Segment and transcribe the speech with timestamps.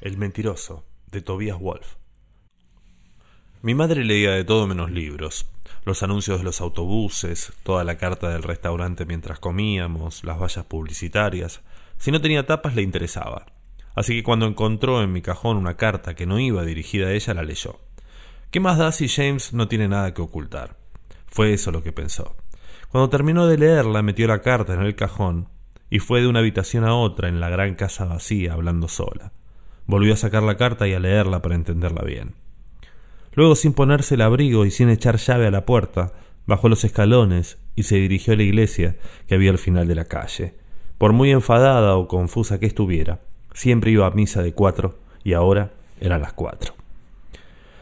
[0.00, 1.96] El mentiroso, de Tobias Wolf.
[3.62, 5.46] Mi madre leía de todo menos libros,
[5.84, 11.62] los anuncios de los autobuses, toda la carta del restaurante mientras comíamos, las vallas publicitarias.
[11.96, 13.46] Si no tenía tapas le interesaba.
[13.96, 17.34] Así que cuando encontró en mi cajón una carta que no iba dirigida a ella,
[17.34, 17.80] la leyó.
[18.52, 20.76] ¿Qué más da si James no tiene nada que ocultar?
[21.26, 22.36] Fue eso lo que pensó.
[22.88, 25.48] Cuando terminó de leerla, metió la carta en el cajón
[25.90, 29.32] y fue de una habitación a otra en la gran casa vacía hablando sola.
[29.88, 32.34] Volvió a sacar la carta y a leerla para entenderla bien.
[33.32, 36.12] Luego, sin ponerse el abrigo y sin echar llave a la puerta,
[36.46, 40.04] bajó los escalones y se dirigió a la iglesia que había al final de la
[40.04, 40.56] calle.
[40.98, 43.20] Por muy enfadada o confusa que estuviera,
[43.54, 46.74] siempre iba a misa de cuatro y ahora eran las cuatro.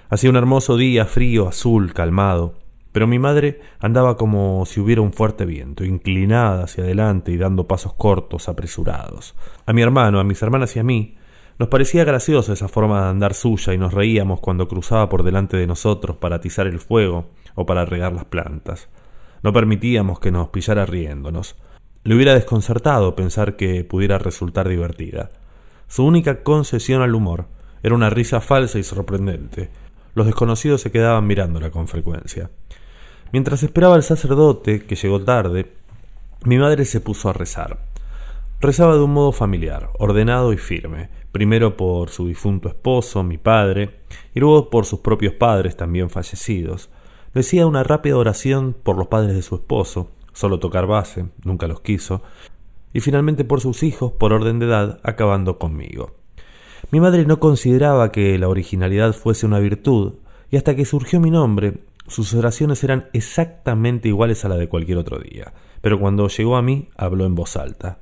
[0.09, 2.54] Hacía un hermoso día, frío, azul, calmado,
[2.93, 7.66] pero mi madre andaba como si hubiera un fuerte viento, inclinada hacia adelante y dando
[7.66, 9.34] pasos cortos, apresurados.
[9.66, 11.16] A mi hermano, a mis hermanas y a mí
[11.59, 15.57] nos parecía graciosa esa forma de andar suya y nos reíamos cuando cruzaba por delante
[15.57, 18.88] de nosotros para atizar el fuego o para regar las plantas.
[19.43, 21.57] No permitíamos que nos pillara riéndonos.
[22.04, 25.30] Le hubiera desconcertado pensar que pudiera resultar divertida.
[25.88, 27.46] Su única concesión al humor
[27.82, 29.70] era una risa falsa y sorprendente.
[30.15, 32.51] Los desconocidos se quedaban mirándola con frecuencia.
[33.32, 35.73] Mientras esperaba al sacerdote, que llegó tarde,
[36.45, 37.79] mi madre se puso a rezar.
[38.59, 44.01] Rezaba de un modo familiar, ordenado y firme, primero por su difunto esposo, mi padre,
[44.35, 46.88] y luego por sus propios padres también fallecidos.
[47.35, 51.82] Decía una rápida oración por los padres de su esposo, solo tocar base, nunca los
[51.82, 52.23] quiso,
[52.95, 56.13] y finalmente por sus hijos, por orden de edad, acabando conmigo.
[56.91, 60.15] Mi madre no consideraba que la originalidad fuese una virtud,
[60.51, 61.74] y hasta que surgió mi nombre,
[62.07, 66.62] sus oraciones eran exactamente iguales a la de cualquier otro día, pero cuando llegó a
[66.62, 67.98] mí habló en voz alta.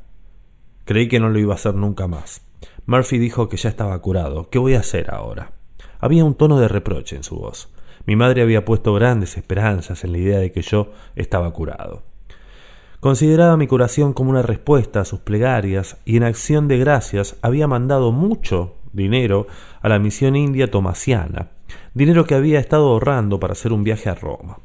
[0.84, 2.42] Creí que no lo iba a hacer nunca más.
[2.86, 4.50] Murphy dijo que ya estaba curado.
[4.50, 5.52] ¿Qué voy a hacer ahora?
[5.98, 7.70] Había un tono de reproche en su voz.
[8.06, 12.02] Mi madre había puesto grandes esperanzas en la idea de que yo estaba curado.
[13.00, 17.67] Consideraba mi curación como una respuesta a sus plegarias y en acción de gracias había
[17.67, 19.46] mandado mucho dinero
[19.80, 21.50] a la misión india tomasiana,
[21.94, 24.58] dinero que había estado ahorrando para hacer un viaje a Roma.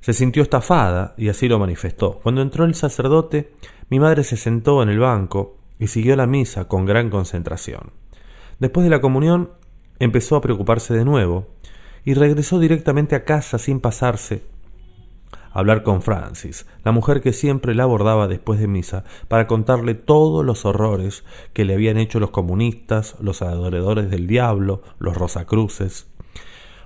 [0.00, 2.20] Se sintió estafada y así lo manifestó.
[2.22, 3.52] Cuando entró el sacerdote,
[3.88, 7.92] mi madre se sentó en el banco y siguió la misa con gran concentración.
[8.58, 9.50] Después de la comunión
[9.98, 11.46] empezó a preocuparse de nuevo
[12.04, 14.42] y regresó directamente a casa sin pasarse
[15.52, 19.94] a hablar con Francis, la mujer que siempre la abordaba después de misa para contarle
[19.94, 26.08] todos los horrores que le habían hecho los comunistas, los adoradores del diablo, los rosacruces.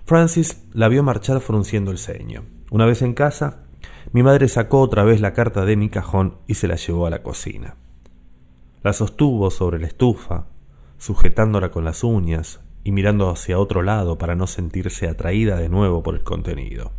[0.04, 2.44] Francis la vio marchar frunciendo el ceño.
[2.70, 3.64] Una vez en casa,
[4.12, 7.10] mi madre sacó otra vez la carta de mi cajón y se la llevó a
[7.10, 7.76] la cocina.
[8.82, 10.46] La sostuvo sobre la estufa,
[10.98, 16.02] sujetándola con las uñas y mirando hacia otro lado para no sentirse atraída de nuevo
[16.02, 16.90] por el contenido.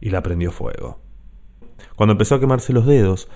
[0.00, 1.00] Y la prendió fuego.
[1.96, 3.28] Cuando empezó a quemarse los dedos,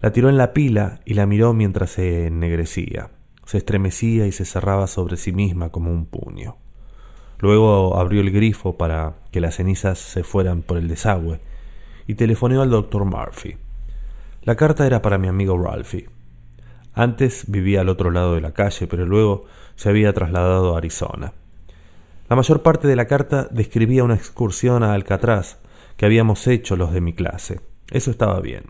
[0.00, 3.10] la tiró en la pila y la miró mientras se ennegrecía.
[3.44, 6.56] Se estremecía y se cerraba sobre sí misma como un puño.
[7.38, 11.40] Luego abrió el grifo para que las cenizas se fueran por el desagüe
[12.06, 13.56] y telefoneó al doctor Murphy.
[14.42, 16.08] La carta era para mi amigo Ralphie.
[16.94, 19.44] Antes vivía al otro lado de la calle, pero luego
[19.76, 21.32] se había trasladado a Arizona.
[22.28, 25.58] La mayor parte de la carta describía una excursión a Alcatraz
[25.96, 27.60] que habíamos hecho los de mi clase.
[27.90, 28.64] Eso estaba bien.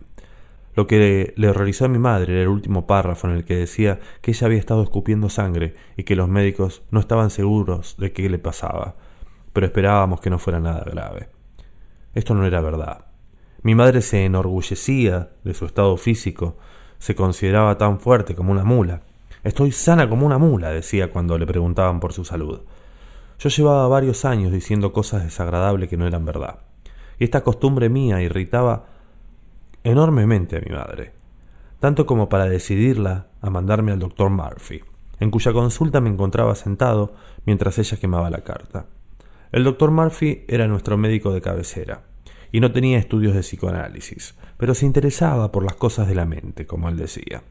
[0.74, 4.00] Lo que le horrorizó a mi madre era el último párrafo en el que decía
[4.22, 8.28] que ella había estado escupiendo sangre y que los médicos no estaban seguros de qué
[8.30, 8.96] le pasaba,
[9.52, 11.28] pero esperábamos que no fuera nada grave.
[12.14, 13.09] Esto no era verdad.
[13.62, 16.56] Mi madre se enorgullecía de su estado físico
[16.98, 19.02] se consideraba tan fuerte como una mula.
[19.42, 22.60] Estoy sana como una mula, decía cuando le preguntaban por su salud.
[23.38, 26.60] Yo llevaba varios años diciendo cosas desagradables que no eran verdad.
[27.18, 28.86] Y esta costumbre mía irritaba
[29.82, 31.12] enormemente a mi madre,
[31.80, 34.82] tanto como para decidirla a mandarme al doctor Murphy,
[35.20, 37.14] en cuya consulta me encontraba sentado
[37.44, 38.86] mientras ella quemaba la carta.
[39.52, 42.09] El doctor Murphy era nuestro médico de cabecera
[42.52, 46.66] y no tenía estudios de psicoanálisis, pero se interesaba por las cosas de la mente,
[46.66, 47.42] como él decía.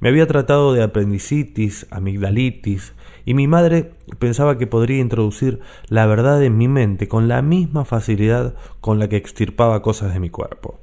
[0.00, 2.92] Me había tratado de apendicitis, amigdalitis,
[3.24, 7.84] y mi madre pensaba que podría introducir la verdad en mi mente con la misma
[7.84, 10.80] facilidad con la que extirpaba cosas de mi cuerpo.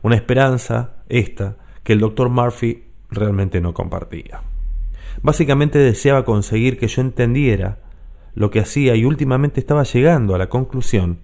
[0.00, 4.40] Una esperanza, esta, que el doctor Murphy realmente no compartía.
[5.20, 7.78] Básicamente deseaba conseguir que yo entendiera
[8.34, 11.18] lo que hacía y últimamente estaba llegando a la conclusión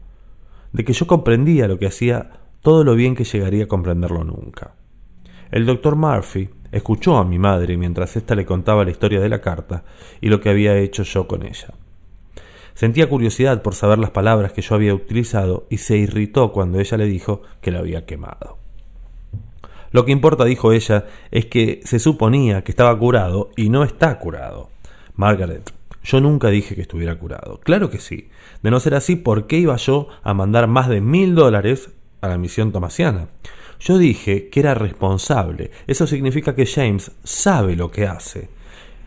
[0.72, 2.30] de que yo comprendía lo que hacía
[2.60, 4.74] todo lo bien que llegaría a comprenderlo nunca.
[5.50, 9.40] El doctor Murphy escuchó a mi madre mientras ésta le contaba la historia de la
[9.40, 9.84] carta
[10.20, 11.74] y lo que había hecho yo con ella.
[12.74, 16.96] Sentía curiosidad por saber las palabras que yo había utilizado y se irritó cuando ella
[16.96, 18.58] le dijo que la había quemado.
[19.90, 24.18] Lo que importa, dijo ella, es que se suponía que estaba curado y no está
[24.18, 24.68] curado.
[25.16, 25.72] Margaret,
[26.02, 27.60] yo nunca dije que estuviera curado.
[27.62, 28.28] Claro que sí.
[28.62, 31.90] De no ser así, ¿por qué iba yo a mandar más de mil dólares
[32.20, 33.28] a la misión tomasiana?
[33.80, 35.70] Yo dije que era responsable.
[35.86, 38.48] Eso significa que James sabe lo que hace.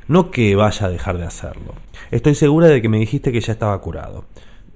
[0.07, 1.75] No que vaya a dejar de hacerlo.
[2.09, 4.25] Estoy segura de que me dijiste que ya estaba curado.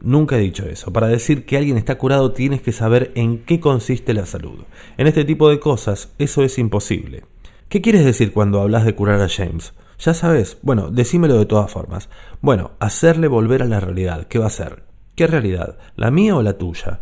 [0.02, 0.94] Nunca he dicho eso.
[0.94, 4.64] Para decir que alguien está curado tienes que saber en qué consiste la salud.
[4.98, 7.24] En este tipo de cosas eso es imposible.
[7.70, 9.74] ¿Qué quieres decir cuando hablas de curar a James?
[10.00, 10.58] Ya sabes.
[10.62, 12.10] Bueno, decímelo de todas formas.
[12.42, 14.28] Bueno, hacerle volver a la realidad.
[14.28, 14.84] ¿Qué va a hacer?
[15.16, 15.78] ¿Qué realidad?
[15.96, 17.02] ¿La mía o la tuya?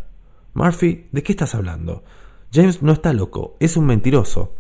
[0.53, 2.03] Murphy, ¿de qué estás hablando?
[2.53, 4.55] James no está loco, es un mentiroso.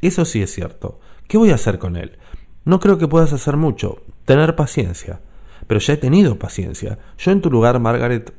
[0.00, 1.00] Eso sí es cierto.
[1.28, 2.18] ¿Qué voy a hacer con él?
[2.64, 4.02] No creo que puedas hacer mucho.
[4.24, 5.20] Tener paciencia
[5.68, 6.98] pero ya he tenido paciencia.
[7.18, 8.32] Yo en tu lugar, Margaret,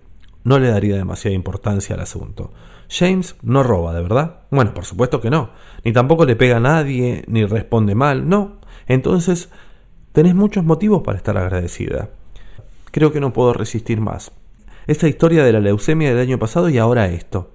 [0.44, 2.51] no le daría demasiada importancia al asunto.
[2.89, 4.41] James no roba, ¿de verdad?
[4.50, 5.51] Bueno, por supuesto que no.
[5.86, 8.59] Ni tampoco le pega a nadie, ni responde mal, no.
[8.89, 9.50] Entonces,
[10.12, 12.09] tenés muchos motivos para estar agradecida.
[12.91, 14.31] Creo que no puedo resistir más.
[14.88, 17.51] Esta historia de la leucemia del año pasado y ahora esto.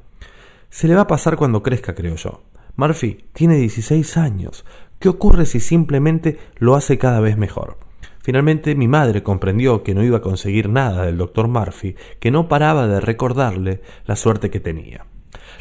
[0.71, 2.43] Se le va a pasar cuando crezca, creo yo.
[2.77, 4.65] Murphy tiene 16 años.
[5.01, 7.79] ¿Qué ocurre si simplemente lo hace cada vez mejor?
[8.21, 12.49] Finalmente mi madre comprendió que no iba a conseguir nada del doctor Murphy, que no
[12.49, 15.05] paraba de recordarle la suerte que tenía.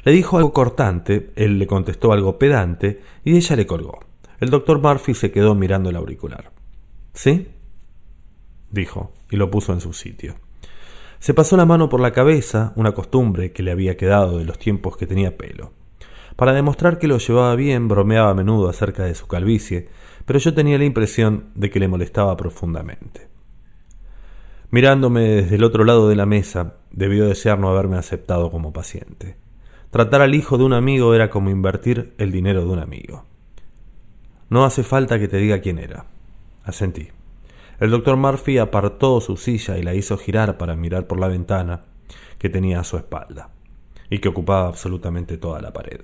[0.04, 4.13] Le dijo algo cortante, él le contestó algo pedante, y ella le colgó.
[4.44, 6.52] El doctor Murphy se quedó mirando el auricular.
[7.14, 7.48] ¿Sí?
[8.72, 10.36] dijo, y lo puso en su sitio.
[11.20, 14.60] Se pasó la mano por la cabeza, una costumbre que le había quedado de los
[14.60, 15.72] tiempos que tenía pelo.
[16.36, 19.88] Para demostrar que lo llevaba bien, bromeaba a menudo acerca de su calvicie,
[20.26, 23.30] pero yo tenía la impresión de que le molestaba profundamente.
[24.72, 29.38] Mirándome desde el otro lado de la mesa, debió desear no haberme aceptado como paciente.
[29.90, 33.24] Tratar al hijo de un amigo era como invertir el dinero de un amigo.
[34.50, 36.06] No hace falta que te diga quién era.
[36.64, 37.10] Asentí.
[37.80, 41.82] El doctor Murphy apartó su silla y la hizo girar para mirar por la ventana
[42.38, 43.50] que tenía a su espalda
[44.10, 46.02] y que ocupaba absolutamente toda la pared.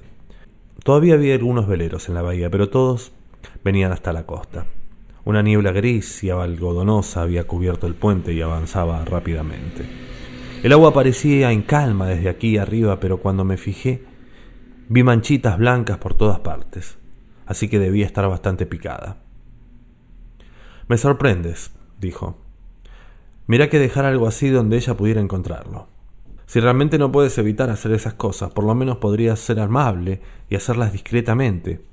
[0.84, 3.12] Todavía había algunos veleros en la bahía, pero todos
[3.64, 4.66] venían hasta la costa.
[5.26, 9.86] Una niebla gris y algodonosa había cubierto el puente y avanzaba rápidamente.
[10.64, 14.04] El agua parecía en calma desde aquí arriba, pero cuando me fijé
[14.88, 16.98] vi manchitas blancas por todas partes,
[17.50, 19.18] así que debía estar bastante picada.
[20.88, 22.38] Me sorprendes, dijo.
[23.48, 25.88] Mira que dejar algo así donde ella pudiera encontrarlo.
[26.46, 30.56] Si realmente no puedes evitar hacer esas cosas, por lo menos podrías ser amable y
[30.56, 31.84] hacerlas discretamente.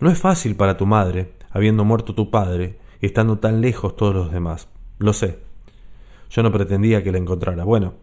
[0.00, 4.14] No es fácil para tu madre, habiendo muerto tu padre y estando tan lejos todos
[4.14, 4.68] los demás.
[4.98, 5.40] Lo sé.
[6.30, 7.64] Yo no pretendía que la encontrara.
[7.64, 7.94] Bueno,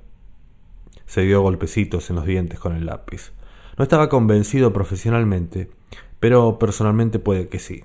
[1.08, 3.32] se dio golpecitos en los dientes con el lápiz.
[3.78, 5.72] No estaba convencido profesionalmente,
[6.20, 7.84] pero personalmente puede que sí.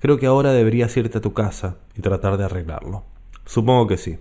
[0.00, 3.04] Creo que ahora deberías irte a tu casa y tratar de arreglarlo.
[3.46, 4.18] Supongo que sí.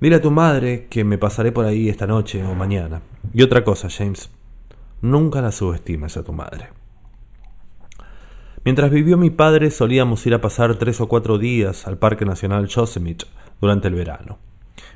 [0.00, 3.00] Dile a tu madre que me pasaré por ahí esta noche o mañana.
[3.32, 4.30] Y otra cosa, James.
[5.00, 6.68] Nunca la subestimes a tu madre.
[8.64, 12.66] Mientras vivió mi padre solíamos ir a pasar tres o cuatro días al Parque Nacional
[12.66, 13.26] Yosemite
[13.60, 14.38] durante el verano.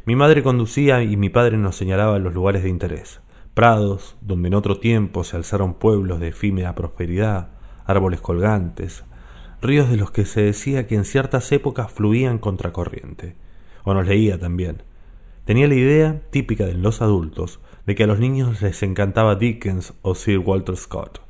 [0.04, 3.20] Mi madre conducía y mi padre nos señalaba los lugares de interés.
[3.54, 7.48] Prados, donde en otro tiempo se alzaron pueblos de efímera prosperidad,
[7.84, 9.04] árboles colgantes,
[9.60, 13.36] ríos de los que se decía que en ciertas épocas fluían contracorriente.
[13.84, 14.82] O nos leía también.
[15.44, 19.94] Tenía la idea, típica de los adultos, de que a los niños les encantaba Dickens
[20.02, 21.20] o Sir Walter Scott.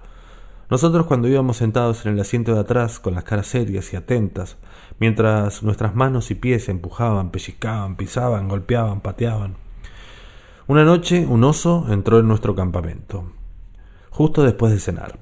[0.68, 4.58] Nosotros cuando íbamos sentados en el asiento de atrás con las caras serias y atentas,
[4.98, 9.56] mientras nuestras manos y pies empujaban, pellizcaban, pisaban, golpeaban, pateaban.
[10.70, 13.32] Una noche un oso entró en nuestro campamento,
[14.08, 15.18] justo después de cenar.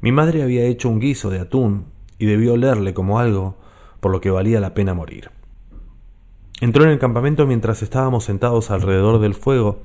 [0.00, 1.86] Mi madre había hecho un guiso de atún
[2.16, 3.56] y debió olerle como algo
[3.98, 5.32] por lo que valía la pena morir.
[6.60, 9.82] Entró en el campamento mientras estábamos sentados alrededor del fuego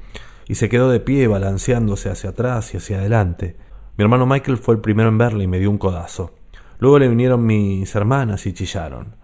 [0.47, 3.55] y se quedó de pie balanceándose hacia atrás y hacia adelante.
[3.97, 6.35] Mi hermano Michael fue el primero en verle y me dio un codazo.
[6.77, 9.15] Luego le vinieron mis hermanas y chillaron.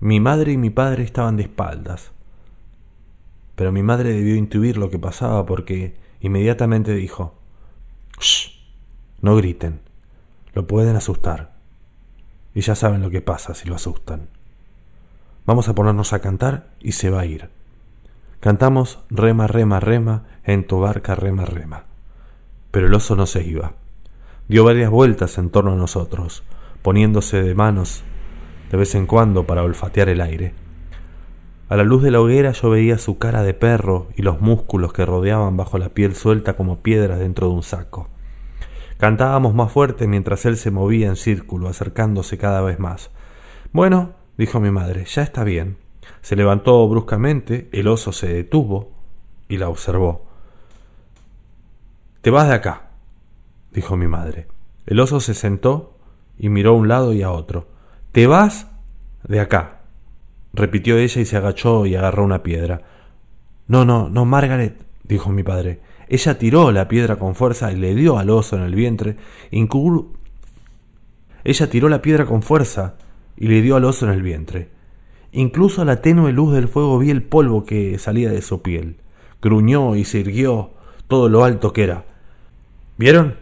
[0.00, 2.12] Mi madre y mi padre estaban de espaldas.
[3.56, 7.34] Pero mi madre debió intuir lo que pasaba porque inmediatamente dijo,
[8.18, 8.50] Shh,
[9.20, 9.80] no griten,
[10.52, 11.52] lo pueden asustar.
[12.54, 14.28] Y ya saben lo que pasa si lo asustan.
[15.46, 17.50] Vamos a ponernos a cantar y se va a ir.
[18.40, 21.84] Cantamos rema, rema, rema, en tu barca rema, rema.
[22.70, 23.74] Pero el oso no se iba.
[24.48, 26.42] dio varias vueltas en torno a nosotros,
[26.82, 28.02] poniéndose de manos
[28.70, 30.54] de vez en cuando para olfatear el aire.
[31.70, 34.92] A la luz de la hoguera yo veía su cara de perro y los músculos
[34.92, 38.08] que rodeaban bajo la piel suelta como piedras dentro de un saco.
[38.98, 43.12] Cantábamos más fuerte mientras él se movía en círculo, acercándose cada vez más.
[43.70, 45.76] Bueno, dijo mi madre, ya está bien.
[46.22, 48.90] Se levantó bruscamente, el oso se detuvo
[49.48, 50.26] y la observó.
[52.20, 52.90] Te vas de acá,
[53.70, 54.48] dijo mi madre.
[54.86, 55.96] El oso se sentó
[56.36, 57.68] y miró a un lado y a otro.
[58.10, 58.66] Te vas
[59.22, 59.79] de acá,
[60.52, 62.82] repitió ella y se agachó y agarró una piedra.
[63.68, 65.80] No, no, no, Margaret, dijo mi padre.
[66.08, 69.16] Ella tiró la piedra con fuerza y le dio al oso en el vientre.
[71.44, 72.96] Ella tiró la piedra con fuerza
[73.36, 74.68] y le dio al oso en el vientre.
[75.32, 78.96] Incluso a la tenue luz del fuego vi el polvo que salía de su piel.
[79.40, 80.70] Gruñó y se irguió
[81.06, 82.04] todo lo alto que era.
[82.96, 83.36] ¿Vieron?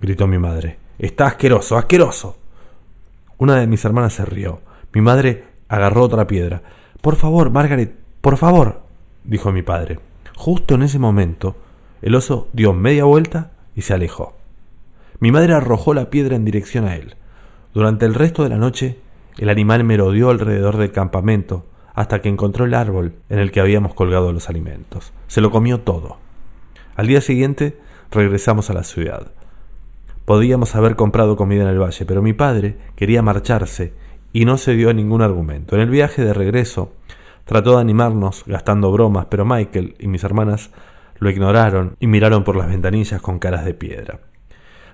[0.00, 0.78] gritó mi madre.
[0.98, 2.36] Está asqueroso, asqueroso.
[3.38, 4.60] Una de mis hermanas se rió.
[4.92, 6.62] Mi madre agarró otra piedra.
[7.00, 8.82] Por favor, Margaret, por favor,
[9.24, 10.00] dijo mi padre.
[10.36, 11.56] Justo en ese momento,
[12.02, 14.36] el oso dio media vuelta y se alejó.
[15.20, 17.14] Mi madre arrojó la piedra en dirección a él.
[17.72, 18.98] Durante el resto de la noche,
[19.38, 23.94] el animal merodeó alrededor del campamento hasta que encontró el árbol en el que habíamos
[23.94, 25.12] colgado los alimentos.
[25.28, 26.16] Se lo comió todo.
[26.96, 27.78] Al día siguiente
[28.10, 29.30] regresamos a la ciudad.
[30.24, 33.92] Podíamos haber comprado comida en el valle, pero mi padre quería marcharse
[34.32, 35.76] y no se dio ningún argumento.
[35.76, 36.92] En el viaje de regreso
[37.44, 40.70] trató de animarnos gastando bromas, pero Michael y mis hermanas
[41.18, 44.20] lo ignoraron y miraron por las ventanillas con caras de piedra.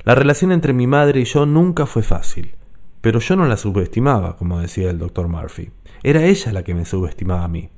[0.05, 2.55] La relación entre mi madre y yo nunca fue fácil,
[3.01, 5.71] pero yo no la subestimaba, como decía el doctor Murphy.
[6.03, 7.71] Era ella la que me subestimaba a mí.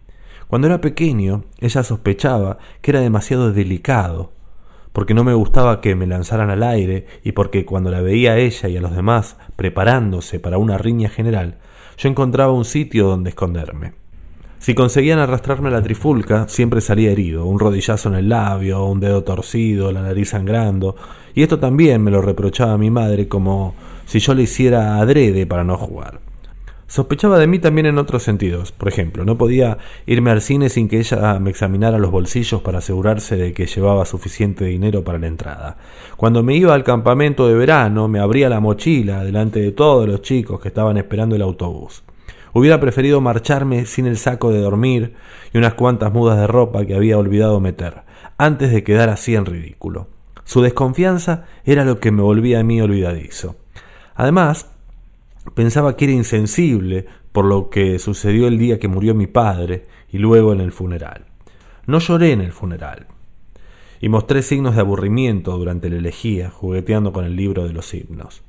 [0.46, 4.32] Cuando era pequeño, ella sospechaba que era demasiado delicado
[4.98, 8.38] porque no me gustaba que me lanzaran al aire y porque cuando la veía a
[8.38, 11.58] ella y a los demás preparándose para una riña general,
[11.96, 13.92] yo encontraba un sitio donde esconderme.
[14.58, 18.98] Si conseguían arrastrarme a la trifulca, siempre salía herido, un rodillazo en el labio, un
[18.98, 20.96] dedo torcido, la nariz sangrando,
[21.32, 25.62] y esto también me lo reprochaba mi madre como si yo le hiciera adrede para
[25.62, 26.27] no jugar.
[26.88, 28.72] Sospechaba de mí también en otros sentidos.
[28.72, 29.76] Por ejemplo, no podía
[30.06, 34.06] irme al cine sin que ella me examinara los bolsillos para asegurarse de que llevaba
[34.06, 35.76] suficiente dinero para la entrada.
[36.16, 40.22] Cuando me iba al campamento de verano, me abría la mochila delante de todos los
[40.22, 42.04] chicos que estaban esperando el autobús.
[42.54, 45.12] Hubiera preferido marcharme sin el saco de dormir
[45.52, 48.04] y unas cuantas mudas de ropa que había olvidado meter,
[48.38, 50.08] antes de quedar así en ridículo.
[50.44, 53.56] Su desconfianza era lo que me volvía a mí olvidadizo.
[54.14, 54.70] Además,
[55.54, 60.18] Pensaba que era insensible por lo que sucedió el día que murió mi padre y
[60.18, 61.26] luego en el funeral.
[61.86, 63.06] No lloré en el funeral
[64.00, 68.42] y mostré signos de aburrimiento durante la elegía, jugueteando con el libro de los himnos.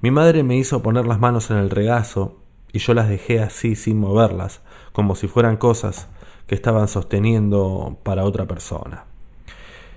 [0.00, 2.40] Mi madre me hizo poner las manos en el regazo
[2.72, 4.60] y yo las dejé así sin moverlas,
[4.92, 6.08] como si fueran cosas
[6.46, 9.04] que estaban sosteniendo para otra persona.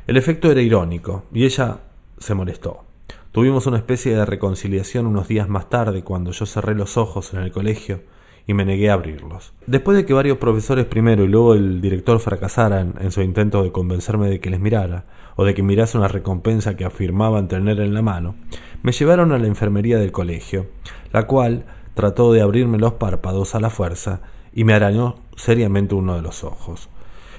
[0.05, 1.79] El efecto era irónico y ella
[2.17, 2.86] se molestó.
[3.31, 7.41] Tuvimos una especie de reconciliación unos días más tarde cuando yo cerré los ojos en
[7.41, 8.01] el colegio
[8.47, 9.53] y me negué a abrirlos.
[9.67, 13.73] Después de que varios profesores primero y luego el director fracasaran en su intento de
[13.73, 15.05] convencerme de que les mirara,
[15.35, 18.35] o de que mirase una recompensa que afirmaban tener en la mano,
[18.81, 20.67] me llevaron a la enfermería del colegio,
[21.11, 24.21] la cual trató de abrirme los párpados a la fuerza
[24.53, 26.89] y me arañó seriamente uno de los ojos.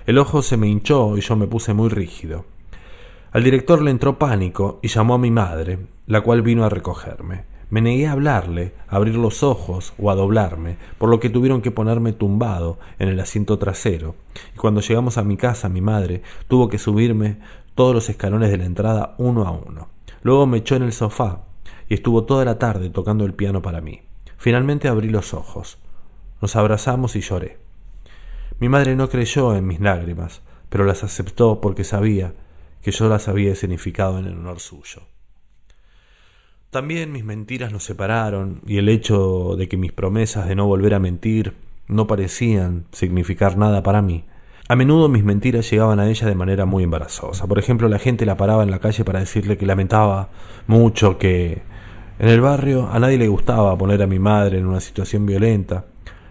[0.06, 2.44] El ojo se me hinchó y yo me puse muy rígido.
[3.30, 7.44] Al director le entró pánico y llamó a mi madre, la cual vino a recogerme.
[7.68, 11.60] Me negué a hablarle, a abrir los ojos o a doblarme, por lo que tuvieron
[11.60, 14.14] que ponerme tumbado en el asiento trasero.
[14.54, 17.36] Y cuando llegamos a mi casa, mi madre tuvo que subirme
[17.74, 19.88] todos los escalones de la entrada uno a uno.
[20.22, 21.42] Luego me echó en el sofá
[21.86, 24.00] y estuvo toda la tarde tocando el piano para mí.
[24.38, 25.76] Finalmente abrí los ojos.
[26.40, 27.58] Nos abrazamos y lloré.
[28.58, 32.32] Mi madre no creyó en mis lágrimas, pero las aceptó porque sabía
[32.82, 35.02] que yo las había significado en el honor suyo.
[36.70, 40.94] También mis mentiras nos separaron y el hecho de que mis promesas de no volver
[40.94, 41.54] a mentir
[41.86, 44.24] no parecían significar nada para mí.
[44.68, 47.46] A menudo mis mentiras llegaban a ella de manera muy embarazosa.
[47.46, 50.28] Por ejemplo, la gente la paraba en la calle para decirle que lamentaba
[50.66, 51.62] mucho que
[52.18, 55.86] en el barrio a nadie le gustaba poner a mi madre en una situación violenta,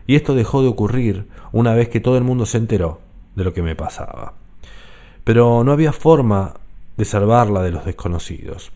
[0.05, 3.01] y esto dejó de ocurrir una vez que todo el mundo se enteró
[3.35, 4.33] de lo que me pasaba
[5.27, 6.53] pero no había forma
[6.95, 8.71] de salvarla de los desconocidos.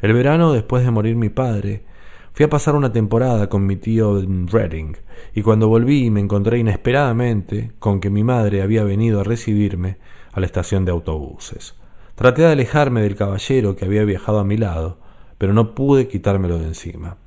[0.00, 1.84] El verano, después de morir mi padre,
[2.32, 4.96] fui a pasar una temporada con mi tío en Reading,
[5.32, 9.98] y cuando volví me encontré inesperadamente con que mi madre había venido a recibirme
[10.32, 11.76] a la estación de autobuses.
[12.16, 14.98] Traté de alejarme del caballero que había viajado a mi lado,
[15.38, 17.18] pero no pude quitármelo de encima.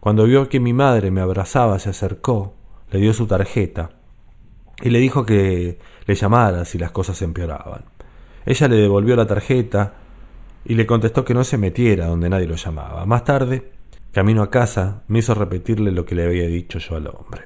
[0.00, 2.54] Cuando vio que mi madre me abrazaba, se acercó,
[2.90, 3.90] le dio su tarjeta
[4.82, 7.84] y le dijo que le llamara si las cosas empeoraban.
[8.46, 9.94] Ella le devolvió la tarjeta
[10.64, 13.04] y le contestó que no se metiera donde nadie lo llamaba.
[13.04, 13.72] Más tarde,
[14.12, 17.42] camino a casa, me hizo repetirle lo que le había dicho yo al hombre.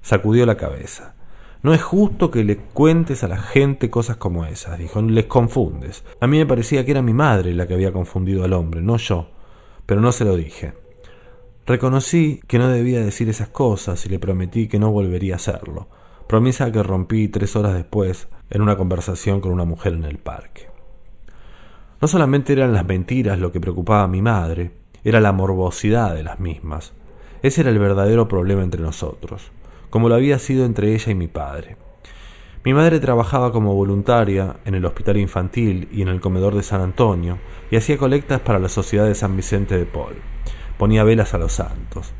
[0.00, 1.14] Sacudió la cabeza.
[1.62, 6.04] No es justo que le cuentes a la gente cosas como esas, dijo, les confundes.
[6.18, 8.96] A mí me parecía que era mi madre la que había confundido al hombre, no
[8.96, 9.28] yo,
[9.84, 10.72] pero no se lo dije.
[11.66, 15.88] Reconocí que no debía decir esas cosas y le prometí que no volvería a hacerlo,
[16.26, 20.68] promesa que rompí tres horas después en una conversación con una mujer en el parque.
[22.00, 24.72] No solamente eran las mentiras lo que preocupaba a mi madre,
[25.04, 26.92] era la morbosidad de las mismas.
[27.42, 29.50] Ese era el verdadero problema entre nosotros
[29.90, 31.76] como lo había sido entre ella y mi padre.
[32.64, 36.80] Mi madre trabajaba como voluntaria en el hospital infantil y en el comedor de San
[36.80, 37.38] Antonio
[37.70, 40.14] y hacía colectas para la Sociedad de San Vicente de Paul.
[40.78, 42.12] Ponía velas a los santos.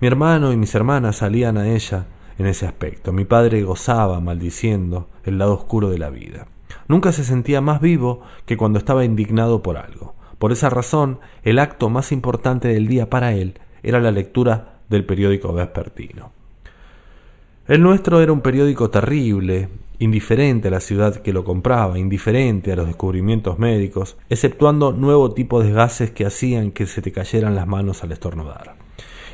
[0.00, 2.06] Mi hermano y mis hermanas salían a ella
[2.40, 3.12] en ese aspecto.
[3.12, 6.46] Mi padre gozaba, maldiciendo, el lado oscuro de la vida.
[6.88, 10.14] Nunca se sentía más vivo que cuando estaba indignado por algo.
[10.38, 15.04] Por esa razón, el acto más importante del día para él era la lectura del
[15.04, 16.32] periódico vespertino.
[17.68, 19.68] El nuestro era un periódico terrible,
[19.98, 25.62] indiferente a la ciudad que lo compraba, indiferente a los descubrimientos médicos, exceptuando nuevo tipo
[25.62, 28.76] de gases que hacían que se te cayeran las manos al estornudar.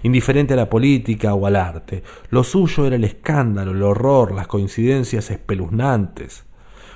[0.03, 4.47] Indiferente a la política o al arte, lo suyo era el escándalo, el horror, las
[4.47, 6.45] coincidencias espeluznantes.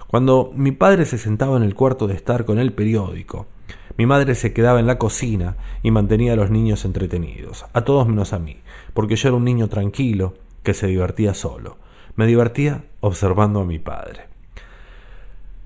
[0.06, 3.46] Cuando mi padre se sentaba en el cuarto de estar con el periódico,
[3.96, 8.08] mi madre se quedaba en la cocina y mantenía a los niños entretenidos, a todos
[8.08, 8.56] menos a mí,
[8.94, 11.78] porque yo era un niño tranquilo, que se divertía solo.
[12.16, 14.24] Me divertía observando a mi padre.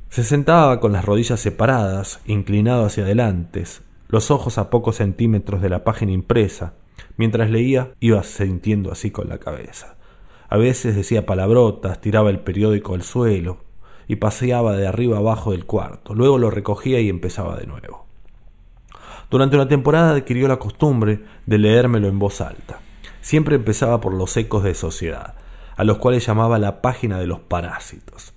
[0.08, 3.64] Se sentaba con las rodillas separadas, inclinado hacia adelante,
[4.08, 6.74] los ojos a pocos centímetros de la página impresa.
[7.16, 9.96] Mientras leía, iba sintiendo así con la cabeza.
[10.48, 13.58] A veces decía palabrotas, tiraba el periódico al suelo
[14.06, 16.14] y paseaba de arriba abajo del cuarto.
[16.14, 18.06] Luego lo recogía y empezaba de nuevo.
[19.30, 22.80] Durante una temporada adquirió la costumbre de leérmelo en voz alta
[23.24, 25.34] siempre empezaba por los ecos de sociedad,
[25.76, 28.34] a los cuales llamaba la página de los parásitos.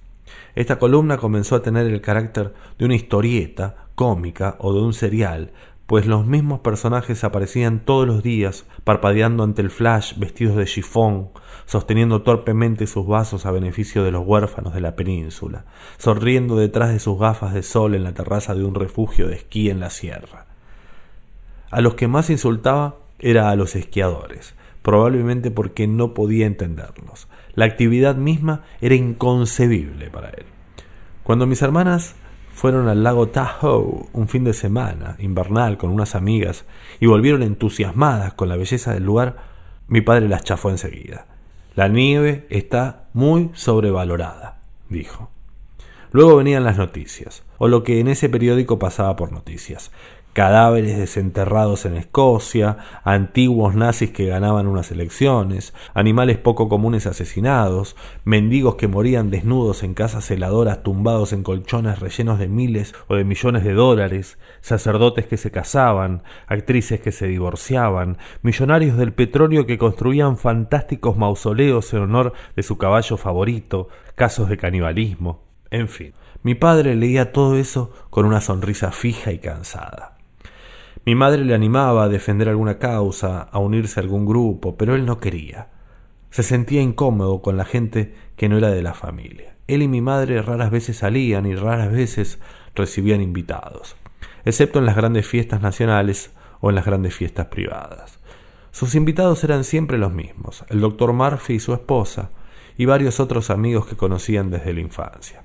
[0.56, 5.52] Esta columna comenzó a tener el carácter de una historieta cómica o de un serial,
[5.88, 11.30] pues los mismos personajes aparecían todos los días, parpadeando ante el flash, vestidos de chifón,
[11.66, 15.64] sosteniendo torpemente sus vasos a beneficio de los huérfanos de la península,
[15.98, 19.70] sonriendo detrás de sus gafas de sol en la terraza de un refugio de esquí
[19.70, 20.46] en la sierra.
[21.72, 27.30] A los que más insultaba era a los esquiadores, probablemente porque no podía entenderlos.
[27.54, 30.46] La actividad misma era inconcebible para él.
[31.24, 32.16] Cuando mis hermanas
[32.58, 36.66] fueron al lago Tahoe un fin de semana invernal con unas amigas
[37.00, 39.38] y volvieron entusiasmadas con la belleza del lugar,
[39.88, 41.28] mi padre las chafó enseguida.
[41.76, 44.58] La nieve está muy sobrevalorada,
[44.90, 45.30] dijo.
[46.12, 49.92] Luego venían las noticias, o lo que en ese periódico pasaba por noticias
[50.38, 58.76] cadáveres desenterrados en Escocia, antiguos nazis que ganaban unas elecciones, animales poco comunes asesinados, mendigos
[58.76, 63.64] que morían desnudos en casas heladoras tumbados en colchones rellenos de miles o de millones
[63.64, 70.38] de dólares, sacerdotes que se casaban, actrices que se divorciaban, millonarios del petróleo que construían
[70.38, 76.14] fantásticos mausoleos en honor de su caballo favorito, casos de canibalismo, en fin.
[76.44, 80.17] Mi padre leía todo eso con una sonrisa fija y cansada.
[81.08, 85.06] Mi madre le animaba a defender alguna causa, a unirse a algún grupo, pero él
[85.06, 85.70] no quería.
[86.32, 89.56] Se sentía incómodo con la gente que no era de la familia.
[89.68, 92.40] Él y mi madre raras veces salían y raras veces
[92.76, 93.96] recibían invitados,
[94.44, 98.20] excepto en las grandes fiestas nacionales o en las grandes fiestas privadas.
[98.72, 102.32] Sus invitados eran siempre los mismos, el doctor Murphy y su esposa,
[102.78, 105.42] y varios otros amigos que conocían desde la infancia.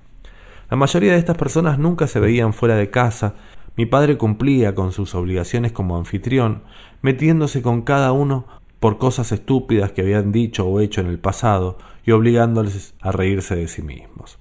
[0.72, 3.36] La mayoría de estas personas nunca se veían fuera de casa
[3.76, 6.64] mi padre cumplía con sus obligaciones como anfitrión,
[7.00, 8.46] metiéndose con cada uno
[8.80, 13.54] por cosas estúpidas que habían dicho o hecho en el pasado y obligándoles a reírse
[13.54, 14.38] de sí mismos.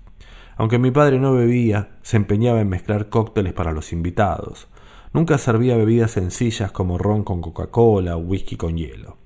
[0.58, 4.68] Aunque mi padre no bebía, se empeñaba en mezclar cócteles para los invitados.
[5.14, 9.18] Nunca servía bebidas sencillas como ron con Coca-Cola o whisky con hielo.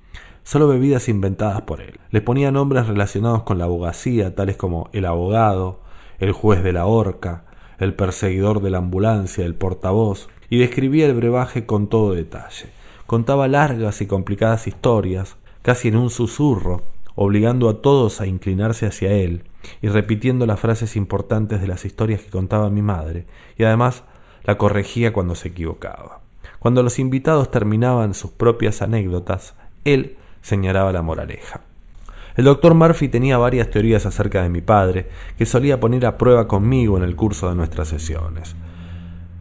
[0.42, 1.98] Solo bebidas inventadas por él.
[2.10, 5.80] Le ponía nombres relacionados con la abogacía, tales como el abogado,
[6.18, 7.45] el juez de la horca,
[7.78, 12.66] el perseguidor de la ambulancia, el portavoz, y describía el brebaje con todo detalle.
[13.06, 16.82] Contaba largas y complicadas historias, casi en un susurro,
[17.14, 19.44] obligando a todos a inclinarse hacia él,
[19.82, 24.04] y repitiendo las frases importantes de las historias que contaba mi madre, y además
[24.44, 26.20] la corregía cuando se equivocaba.
[26.58, 31.65] Cuando los invitados terminaban sus propias anécdotas, él señalaba la moraleja.
[32.36, 36.46] El doctor Murphy tenía varias teorías acerca de mi padre, que solía poner a prueba
[36.46, 38.54] conmigo en el curso de nuestras sesiones.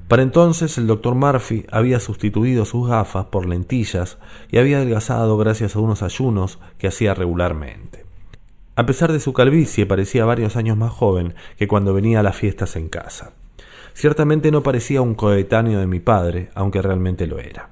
[0.08, 4.18] Para entonces el doctor Murphy había sustituido sus gafas por lentillas
[4.50, 8.06] y había adelgazado gracias a unos ayunos que hacía regularmente.
[8.78, 12.38] A pesar de su calvicie parecía varios años más joven que cuando venía a las
[12.38, 13.34] fiestas en casa.
[13.94, 17.72] Ciertamente no parecía un coetáneo de mi padre, aunque realmente lo era.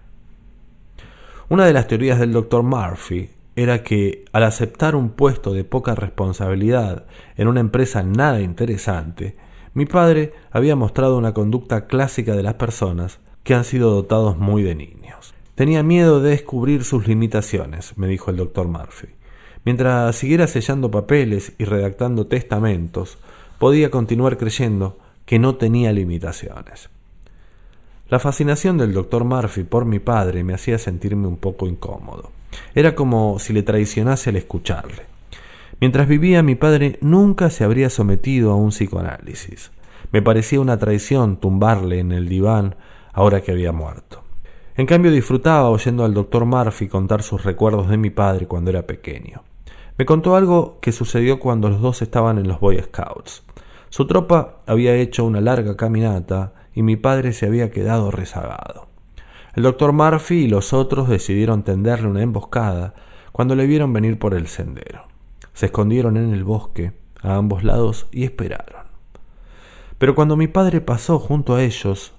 [1.47, 5.95] Una de las teorías del doctor Murphy era que al aceptar un puesto de poca
[5.95, 7.05] responsabilidad
[7.37, 9.35] en una empresa nada interesante,
[9.73, 14.63] mi padre había mostrado una conducta clásica de las personas que han sido dotados muy
[14.63, 15.33] de niños.
[15.55, 19.09] Tenía miedo de descubrir sus limitaciones, me dijo el doctor Murphy.
[19.65, 23.17] Mientras siguiera sellando papeles y redactando testamentos,
[23.59, 26.89] podía continuar creyendo que no tenía limitaciones.
[28.09, 32.31] La fascinación del doctor Murphy por mi padre me hacía sentirme un poco incómodo.
[32.75, 35.03] Era como si le traicionase al escucharle.
[35.79, 39.71] Mientras vivía mi padre nunca se habría sometido a un psicoanálisis.
[40.11, 42.75] Me parecía una traición tumbarle en el diván
[43.13, 44.21] ahora que había muerto.
[44.75, 48.85] En cambio disfrutaba oyendo al doctor Murphy contar sus recuerdos de mi padre cuando era
[48.85, 49.43] pequeño.
[49.97, 53.43] Me contó algo que sucedió cuando los dos estaban en los Boy Scouts.
[53.89, 58.87] Su tropa había hecho una larga caminata y mi padre se había quedado rezagado.
[59.55, 62.95] El doctor Murphy y los otros decidieron tenderle una emboscada
[63.31, 65.03] cuando le vieron venir por el sendero.
[65.53, 68.87] Se escondieron en el bosque, a ambos lados, y esperaron.
[69.97, 72.13] Pero cuando mi padre pasó junto a ellos,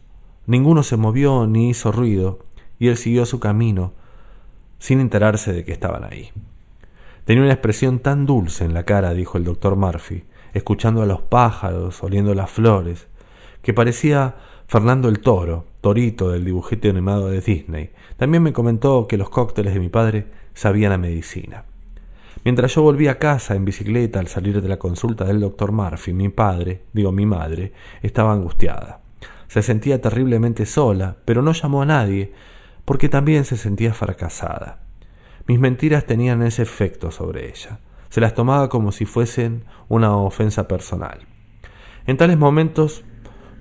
[0.46, 2.46] ninguno se movió ni hizo ruido,
[2.78, 3.92] y él siguió su camino,
[4.78, 6.30] sin enterarse de que estaban ahí.
[7.24, 11.22] Tenía una expresión tan dulce en la cara, dijo el doctor Murphy, escuchando a los
[11.22, 13.08] pájaros, oliendo las flores,
[13.64, 17.90] que parecía Fernando el Toro, Torito del dibujito animado de Disney.
[18.18, 21.64] También me comentó que los cócteles de mi padre sabían a medicina.
[22.44, 26.12] Mientras yo volvía a casa en bicicleta al salir de la consulta del doctor Murphy,
[26.12, 27.72] mi padre, digo mi madre,
[28.02, 29.00] estaba angustiada.
[29.48, 32.32] Se sentía terriblemente sola, pero no llamó a nadie,
[32.84, 34.80] porque también se sentía fracasada.
[35.46, 37.78] Mis mentiras tenían ese efecto sobre ella.
[38.10, 41.20] Se las tomaba como si fuesen una ofensa personal.
[42.06, 43.04] En tales momentos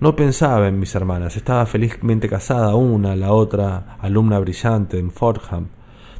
[0.03, 5.69] no pensaba en mis hermanas, estaba felizmente casada una, la otra alumna brillante en Fordham.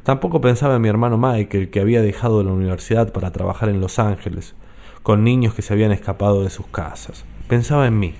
[0.04, 4.00] Tampoco pensaba en mi hermano Michael, que había dejado la universidad para trabajar en Los
[4.00, 4.56] Ángeles,
[5.02, 7.26] con niños que se habían escapado de sus casas.
[7.50, 8.14] Pensaba en mí.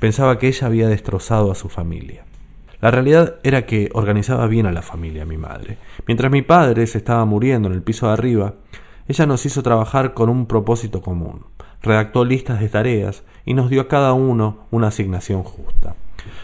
[0.00, 2.24] Pensaba que ella había destrozado a su familia.
[2.80, 5.78] La realidad era que organizaba bien a la familia, mi madre.
[6.08, 8.54] Mientras mi padre se estaba muriendo en el piso de arriba,
[9.06, 11.53] ella nos hizo trabajar con un propósito común
[11.84, 15.94] redactó listas de tareas y nos dio a cada uno una asignación justa.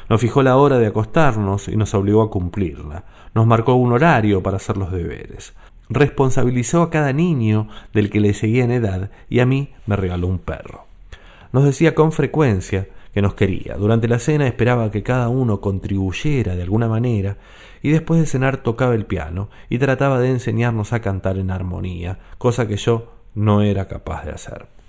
[0.08, 3.04] Nos fijó la hora de acostarnos y nos obligó a cumplirla.
[3.34, 5.54] Nos marcó un horario para hacer los deberes.
[5.88, 10.26] Responsabilizó a cada niño del que le seguía en edad y a mí me regaló
[10.26, 10.86] un perro.
[11.52, 13.74] Nos decía con frecuencia que nos quería.
[13.76, 17.38] Durante la cena esperaba que cada uno contribuyera de alguna manera
[17.82, 22.18] y después de cenar tocaba el piano y trataba de enseñarnos a cantar en armonía,
[22.38, 24.79] cosa que yo no era capaz de hacer.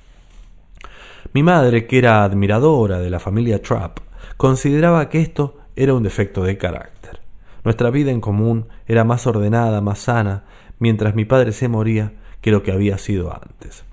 [1.33, 3.99] Mi madre, que era admiradora de la familia Trapp,
[4.35, 7.21] consideraba que esto era un defecto de carácter.
[7.63, 10.43] Nuestra vida en común era más ordenada, más sana,
[10.79, 13.85] mientras mi padre se moría que lo que había sido antes.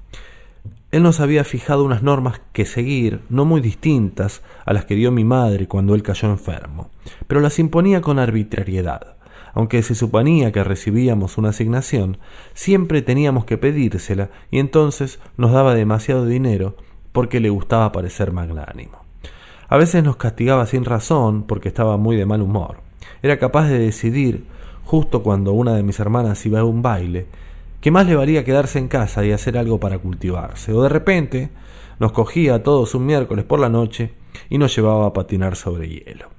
[0.90, 5.12] Él nos había fijado unas normas que seguir, no muy distintas a las que dio
[5.12, 6.90] mi madre cuando él cayó enfermo,
[7.28, 9.16] pero las imponía con arbitrariedad.
[9.54, 12.18] Aunque se suponía que recibíamos una asignación,
[12.52, 16.74] siempre teníamos que pedírsela y entonces nos daba demasiado dinero
[17.12, 18.98] porque le gustaba parecer magnánimo.
[19.68, 22.78] A veces nos castigaba sin razón porque estaba muy de mal humor.
[23.22, 24.44] Era capaz de decidir,
[24.84, 27.26] justo cuando una de mis hermanas iba a un baile,
[27.80, 30.72] que más le valía quedarse en casa y hacer algo para cultivarse.
[30.72, 31.50] O de repente
[31.98, 34.12] nos cogía a todos un miércoles por la noche
[34.48, 36.30] y nos llevaba a patinar sobre hielo.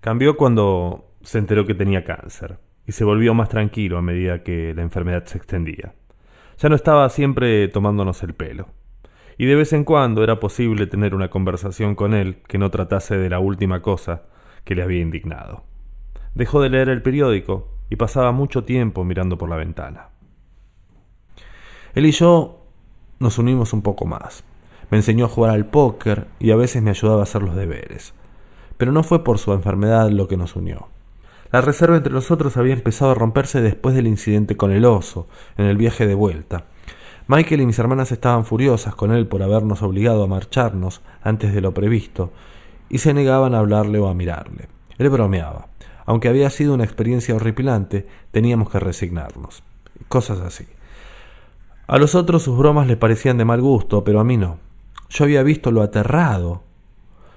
[0.00, 4.74] Cambió cuando se enteró que tenía cáncer y se volvió más tranquilo a medida que
[4.74, 5.94] la enfermedad se extendía.
[6.58, 8.68] Ya no estaba siempre tomándonos el pelo
[9.40, 13.16] y de vez en cuando era posible tener una conversación con él que no tratase
[13.16, 14.24] de la última cosa
[14.64, 15.64] que le había indignado.
[16.34, 20.08] Dejó de leer el periódico y pasaba mucho tiempo mirando por la ventana.
[21.94, 22.66] Él y yo
[23.18, 24.44] nos unimos un poco más.
[24.90, 28.12] Me enseñó a jugar al póker y a veces me ayudaba a hacer los deberes.
[28.76, 30.88] Pero no fue por su enfermedad lo que nos unió.
[31.50, 35.64] La reserva entre nosotros había empezado a romperse después del incidente con el oso, en
[35.64, 36.66] el viaje de vuelta,
[37.32, 41.60] Michael y mis hermanas estaban furiosas con él por habernos obligado a marcharnos antes de
[41.60, 42.32] lo previsto,
[42.88, 44.66] y se negaban a hablarle o a mirarle.
[44.98, 45.68] Él bromeaba.
[46.06, 49.62] aunque había sido una experiencia horripilante, teníamos que resignarnos.
[50.08, 50.66] Cosas así.
[51.86, 54.58] A los otros sus bromas les parecían de mal gusto, pero a mí no.
[55.08, 56.64] Yo había visto lo aterrado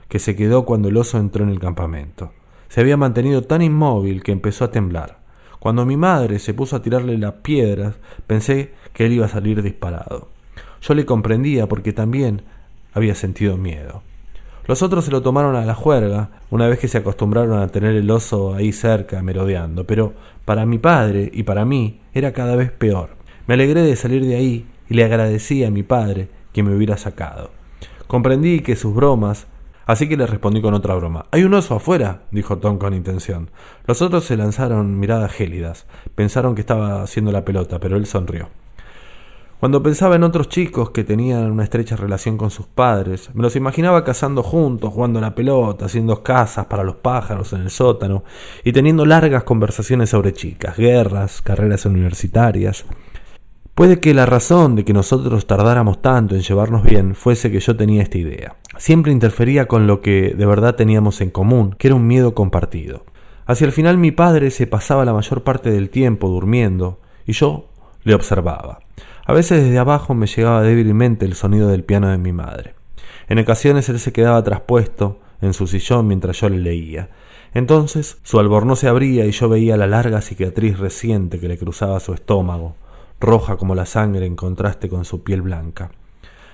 [0.08, 2.32] que se quedó cuando el oso entró en el campamento.
[2.67, 5.19] Se había mantenido tan inmóvil que empezó a temblar.
[5.63, 7.95] Cuando mi madre se puso a tirarle las piedras,
[8.27, 10.29] pensé que él iba a salir disparado.
[10.82, 12.43] Yo le comprendía porque también
[12.93, 14.01] había sentido miedo.
[14.65, 17.95] Los otros se lo tomaron a la juerga, una vez que se acostumbraron a tener
[17.95, 20.13] el oso ahí cerca, merodeando, pero
[20.45, 23.10] para mi padre y para mí era cada vez peor.
[23.45, 26.95] Me alegré de salir de ahí y le agradecí a mi padre que me hubiera
[26.95, 27.51] sacado.
[28.08, 29.47] Comprendí que sus bromas,
[29.86, 31.25] así que le respondí con otra broma.
[31.32, 33.49] Hay un oso afuera, dijo Tom con intención.
[33.86, 35.88] Los otros se lanzaron miradas gélidas.
[36.15, 38.47] Pensaron que estaba haciendo la pelota, pero él sonrió.
[39.63, 43.56] Cuando pensaba en otros chicos que tenían una estrecha relación con sus padres, me los
[43.56, 48.26] imaginaba cazando juntos, jugando a la pelota, haciendo casas para los pájaros en el sótano
[48.65, 52.84] y teniendo largas conversaciones sobre chicas, guerras, carreras universitarias.
[53.73, 57.78] Puede que la razón de que nosotros tardáramos tanto en llevarnos bien fuese que yo
[57.78, 58.58] tenía esta idea.
[58.78, 63.06] Siempre interfería con lo que de verdad teníamos en común, que era un miedo compartido.
[63.45, 67.69] Hacia el final mi padre se pasaba la mayor parte del tiempo durmiendo y yo
[68.04, 68.83] le observaba.
[69.25, 72.75] A veces desde abajo me llegaba débilmente el sonido del piano de mi madre.
[73.29, 77.09] En ocasiones él se quedaba traspuesto en su sillón mientras yo le leía.
[77.53, 82.01] Entonces su albornoz se abría y yo veía la larga cicatriz reciente que le cruzaba
[82.01, 82.75] su estómago,
[83.21, 85.91] roja como la sangre en contraste con su piel blanca.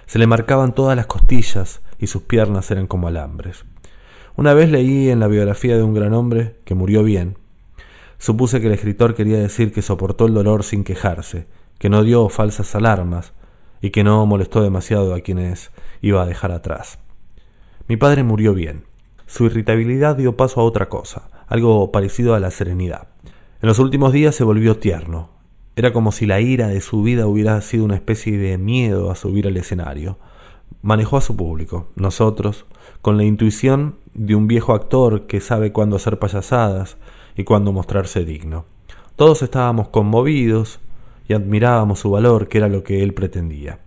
[0.05, 3.65] Se le marcaban todas las costillas y sus piernas eran como alambres.
[4.35, 7.37] Una vez leí en la biografía de un gran hombre que murió bien.
[8.19, 11.47] Supuse que el escritor quería decir que soportó el dolor sin quejarse,
[11.79, 13.33] que no dio falsas alarmas
[13.81, 16.99] y que no molestó demasiado a quienes iba a dejar atrás.
[17.87, 18.83] Mi padre murió bien.
[19.25, 23.07] Su irritabilidad dio paso a otra cosa, algo parecido a la serenidad.
[23.61, 25.29] En los últimos días se volvió tierno.
[25.75, 29.15] Era como si la ira de su vida hubiera sido una especie de miedo a
[29.15, 30.17] subir al escenario.
[30.81, 32.65] Manejó a su público, nosotros,
[33.01, 36.97] con la intuición de un viejo actor que sabe cuándo hacer payasadas
[37.35, 38.65] y cuándo mostrarse digno.
[39.15, 40.79] Todos estábamos conmovidos,
[41.29, 43.79] y admirábamos su valor, que era lo que él pretendía.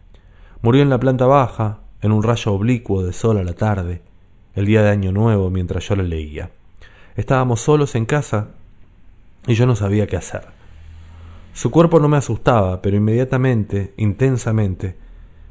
[0.63, 4.01] Murió en la planta baja, en un rayo oblicuo de sol a la tarde,
[4.55, 6.51] el día de Año Nuevo, mientras yo le leía.
[7.17, 8.51] Estábamos solos en casa
[9.49, 10.45] y yo no sabía qué hacer.
[11.53, 14.97] Su cuerpo no me asustaba, pero inmediatamente, intensamente,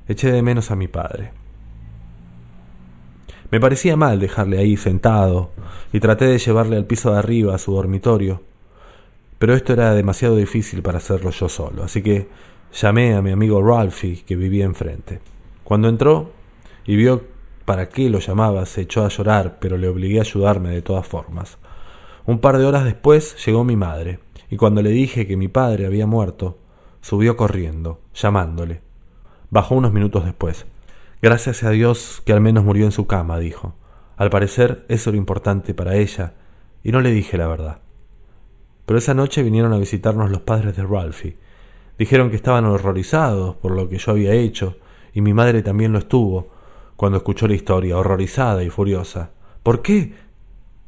[0.07, 1.33] eché de menos a mi padre.
[3.51, 5.51] Me parecía mal dejarle ahí sentado,
[5.91, 8.41] y traté de llevarle al piso de arriba a su dormitorio,
[9.41, 12.27] pero esto era demasiado difícil para hacerlo yo solo, así que
[12.79, 15.19] llamé a mi amigo Ralphie, que vivía enfrente.
[15.63, 16.29] Cuando entró
[16.85, 17.23] y vio
[17.65, 21.07] para qué lo llamaba, se echó a llorar, pero le obligué a ayudarme de todas
[21.07, 21.57] formas.
[22.27, 24.19] Un par de horas después llegó mi madre,
[24.51, 26.59] y cuando le dije que mi padre había muerto,
[27.01, 28.81] subió corriendo, llamándole.
[29.49, 30.67] Bajó unos minutos después.
[31.19, 33.73] Gracias a Dios que al menos murió en su cama, dijo.
[34.17, 36.35] Al parecer eso era importante para ella,
[36.83, 37.79] y no le dije la verdad.
[38.91, 41.37] Pero esa noche vinieron a visitarnos los padres de Ralphie.
[41.97, 44.79] Dijeron que estaban horrorizados por lo que yo había hecho,
[45.13, 46.49] y mi madre también lo estuvo,
[46.97, 49.29] cuando escuchó la historia, horrorizada y furiosa.
[49.63, 50.13] ¿Por qué?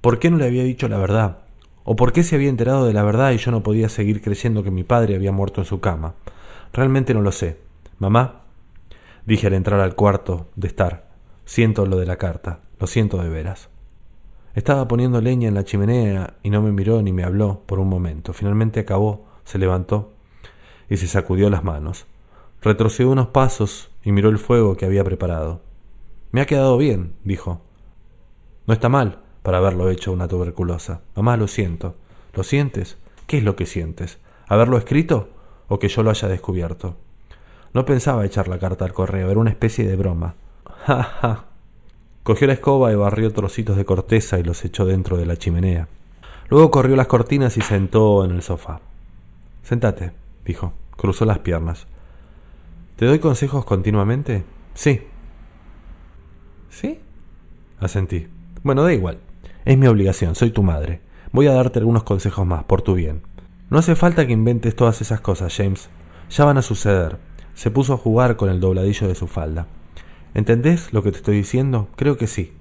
[0.02, 1.44] ¿Por qué no le había dicho la verdad?
[1.86, 4.64] ¿O por qué se había enterado de la verdad y yo no podía seguir creyendo
[4.64, 6.16] que mi padre había muerto en su cama?
[6.74, 7.58] Realmente no lo sé.
[8.00, 8.42] Mamá,
[9.26, 11.08] dije al entrar al cuarto de estar,
[11.46, 13.70] siento lo de la carta, lo siento de veras.
[14.56, 17.90] Estaba poniendo leña en la chimenea y no me miró ni me habló por un
[17.90, 18.34] momento.
[18.34, 20.14] Finalmente acabó, se levantó
[20.90, 22.06] y se sacudió las manos.
[22.62, 25.62] Retrocedió unos pasos y miró el fuego que había preparado.
[26.32, 27.62] Me ha quedado bien, dijo.
[28.68, 31.02] No está mal para haberlo hecho una tuberculosa.
[31.16, 31.96] Mamá, lo siento.
[32.34, 32.98] ¿Lo sientes?
[33.26, 34.20] ¿Qué es lo que sientes?
[34.48, 35.30] ¿Haberlo escrito
[35.68, 36.96] o que yo lo haya descubierto?
[37.74, 40.36] No pensaba echar la carta al correo, era una especie de broma.
[40.86, 41.46] Ja, ja,
[42.24, 45.90] Cogió la escoba y barrió trocitos de corteza y los echó dentro de la chimenea.
[46.50, 48.80] Luego corrió las cortinas y sentó en el sofá.
[49.62, 50.12] Sentate,
[50.46, 50.74] dijo.
[50.96, 51.88] Cruzó las piernas.
[52.96, 54.46] ¿Te doy consejos continuamente?
[54.74, 55.02] Sí.
[56.70, 57.00] ¿Sí?
[57.80, 58.28] Asentí.
[58.64, 59.18] Bueno, da igual.
[59.66, 61.02] Es mi obligación, soy tu madre.
[61.32, 63.22] Voy a darte algunos consejos más, por tu bien.
[63.70, 65.90] No hace falta que inventes todas esas cosas, James.
[66.30, 67.18] Ya van a suceder.
[67.56, 69.68] Se puso a jugar con el dobladillo de su falda.
[70.34, 71.90] ¿Entendés lo que te estoy diciendo?
[71.96, 72.54] Creo que sí.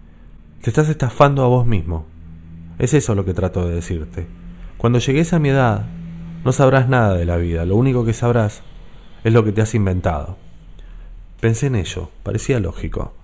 [0.60, 2.04] Te estás estafando a vos mismo.
[2.78, 4.26] Es eso lo que trato de decirte.
[4.76, 5.86] Cuando llegues a mi edad,
[6.44, 8.62] no sabrás nada de la vida, lo único que sabrás
[9.24, 10.36] es lo que te has inventado.
[11.40, 13.14] Pensé en ello, parecía lógico.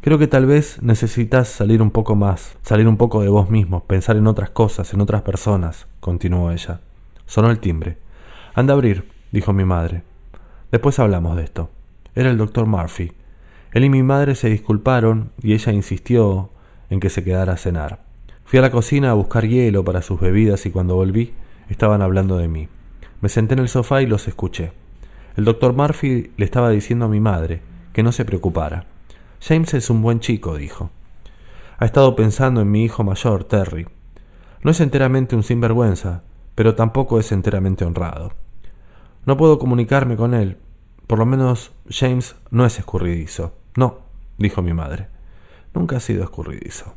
[0.00, 3.84] Creo que tal vez necesitas salir un poco más, salir un poco de vos mismo,
[3.84, 6.80] pensar en otras cosas, en otras personas, continuó ella.
[7.26, 7.98] Sonó el timbre.
[8.54, 10.02] Anda a abrir, dijo mi madre.
[10.70, 11.70] Después hablamos de esto.
[12.14, 13.12] Era el doctor Murphy.
[13.72, 16.50] Él y mi madre se disculparon y ella insistió
[16.88, 18.00] en que se quedara a cenar.
[18.44, 21.34] Fui a la cocina a buscar hielo para sus bebidas y cuando volví
[21.68, 22.68] estaban hablando de mí.
[23.20, 24.72] Me senté en el sofá y los escuché.
[25.36, 28.86] El doctor Murphy le estaba diciendo a mi madre que no se preocupara.
[29.40, 30.90] James es un buen chico, dijo.
[31.78, 33.86] Ha estado pensando en mi hijo mayor, Terry.
[34.62, 36.24] No es enteramente un sinvergüenza,
[36.56, 38.32] pero tampoco es enteramente honrado.
[39.26, 40.56] No puedo comunicarme con él.
[41.06, 43.59] Por lo menos James no es escurridizo.
[43.76, 44.00] No,
[44.38, 45.08] dijo mi madre.
[45.74, 46.94] Nunca ha sido escurridizo.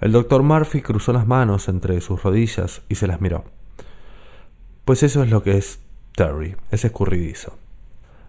[0.00, 3.44] El doctor Murphy cruzó las manos entre sus rodillas y se las miró.
[4.84, 5.80] Pues eso es lo que es
[6.14, 7.56] Terry, es escurridizo.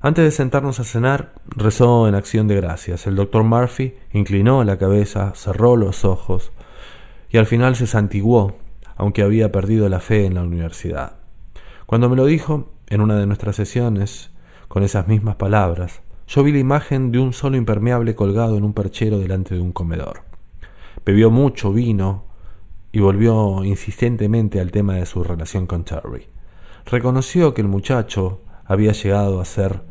[0.01, 3.07] Antes de sentarnos a cenar, rezó en acción de gracias.
[3.07, 6.51] El doctor Murphy inclinó la cabeza, cerró los ojos
[7.29, 8.55] y al final se santiguó,
[8.95, 11.17] aunque había perdido la fe en la universidad.
[11.85, 14.29] Cuando me lo dijo, en una de nuestras sesiones,
[14.67, 18.73] con esas mismas palabras, yo vi la imagen de un solo impermeable colgado en un
[18.73, 20.21] perchero delante de un comedor.
[21.05, 22.25] Bebió mucho vino
[22.91, 26.27] y volvió insistentemente al tema de su relación con Terry.
[26.85, 29.81] Reconoció que el muchacho había llegado a ser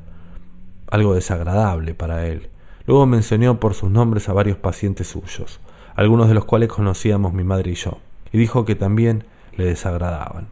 [0.90, 2.50] algo desagradable para él.
[2.86, 5.60] Luego mencionó por sus nombres a varios pacientes suyos,
[5.94, 7.98] algunos de los cuales conocíamos mi madre y yo,
[8.32, 9.24] y dijo que también
[9.56, 10.48] le desagradaban.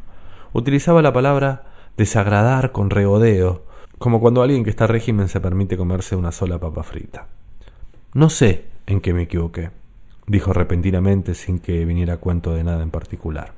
[0.53, 1.65] Utilizaba la palabra
[1.97, 3.65] desagradar con regodeo,
[4.03, 7.29] como cuando alguien que está régimen se permite comerse una sola papa frita.
[8.15, 9.71] No sé en qué me equivoqué,
[10.27, 13.53] dijo repentinamente sin que viniera cuento de nada en particular.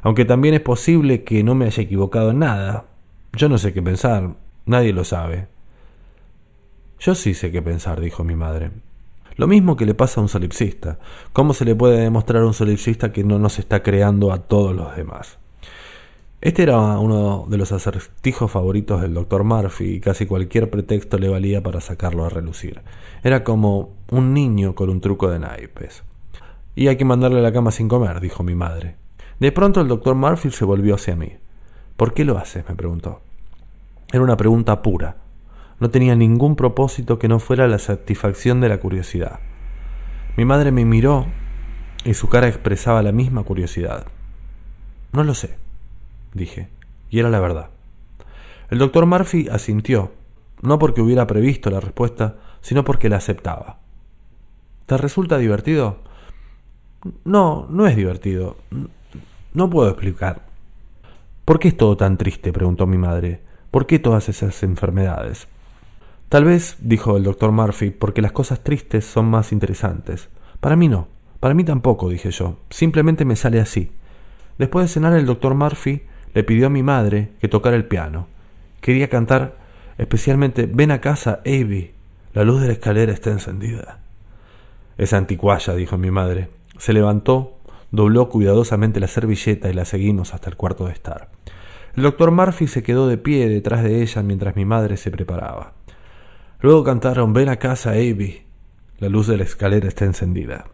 [0.00, 2.86] Aunque también es posible que no me haya equivocado en nada.
[3.34, 4.30] Yo no sé qué pensar,
[4.64, 5.46] nadie lo sabe.
[6.98, 8.70] Yo sí sé qué pensar, dijo mi madre.
[9.36, 10.98] Lo mismo que le pasa a un solipsista.
[11.34, 14.74] ¿Cómo se le puede demostrar a un solipsista que no nos está creando a todos
[14.74, 15.38] los demás?
[16.46, 21.28] Este era uno de los acertijos favoritos del doctor Murphy y casi cualquier pretexto le
[21.28, 22.82] valía para sacarlo a relucir.
[23.24, 26.04] Era como un niño con un truco de naipes.
[26.76, 28.94] Y hay que mandarle a la cama sin comer, dijo mi madre.
[29.40, 31.32] De pronto el doctor Murphy se volvió hacia mí.
[31.96, 32.64] ¿Por qué lo haces?
[32.68, 33.22] me preguntó.
[34.12, 35.16] Era una pregunta pura,
[35.80, 39.40] no tenía ningún propósito que no fuera la satisfacción de la curiosidad.
[40.36, 41.26] Mi madre me miró
[42.04, 44.06] y su cara expresaba la misma curiosidad.
[45.10, 45.56] No lo sé,
[46.36, 46.68] dije,
[47.10, 47.70] y era la verdad.
[48.70, 50.12] El doctor Murphy asintió,
[50.62, 53.78] no porque hubiera previsto la respuesta, sino porque la aceptaba.
[54.86, 55.98] ¿Te resulta divertido?
[57.24, 58.56] No, no es divertido.
[59.52, 60.42] No puedo explicar.
[61.44, 62.52] ¿Por qué es todo tan triste?
[62.52, 63.40] preguntó mi madre.
[63.70, 65.48] ¿Por qué todas esas enfermedades?
[66.28, 70.28] Tal vez, dijo el doctor Murphy, porque las cosas tristes son más interesantes.
[70.60, 71.06] Para mí no,
[71.38, 72.56] para mí tampoco, dije yo.
[72.70, 73.92] Simplemente me sale así.
[74.58, 76.02] Después de cenar, el doctor Murphy
[76.36, 78.26] le pidió a mi madre que tocara el piano.
[78.82, 79.56] Quería cantar
[79.96, 81.92] especialmente Ven a casa, Avi.
[82.34, 84.00] La luz de la escalera está encendida.
[84.98, 86.50] Es anticuaya, dijo mi madre.
[86.76, 87.56] Se levantó,
[87.90, 91.30] dobló cuidadosamente la servilleta y la seguimos hasta el cuarto de estar.
[91.96, 95.72] El doctor Murphy se quedó de pie detrás de ella mientras mi madre se preparaba.
[96.60, 98.42] Luego cantaron Ven a casa, Avi.
[98.98, 100.66] La luz de la escalera está encendida.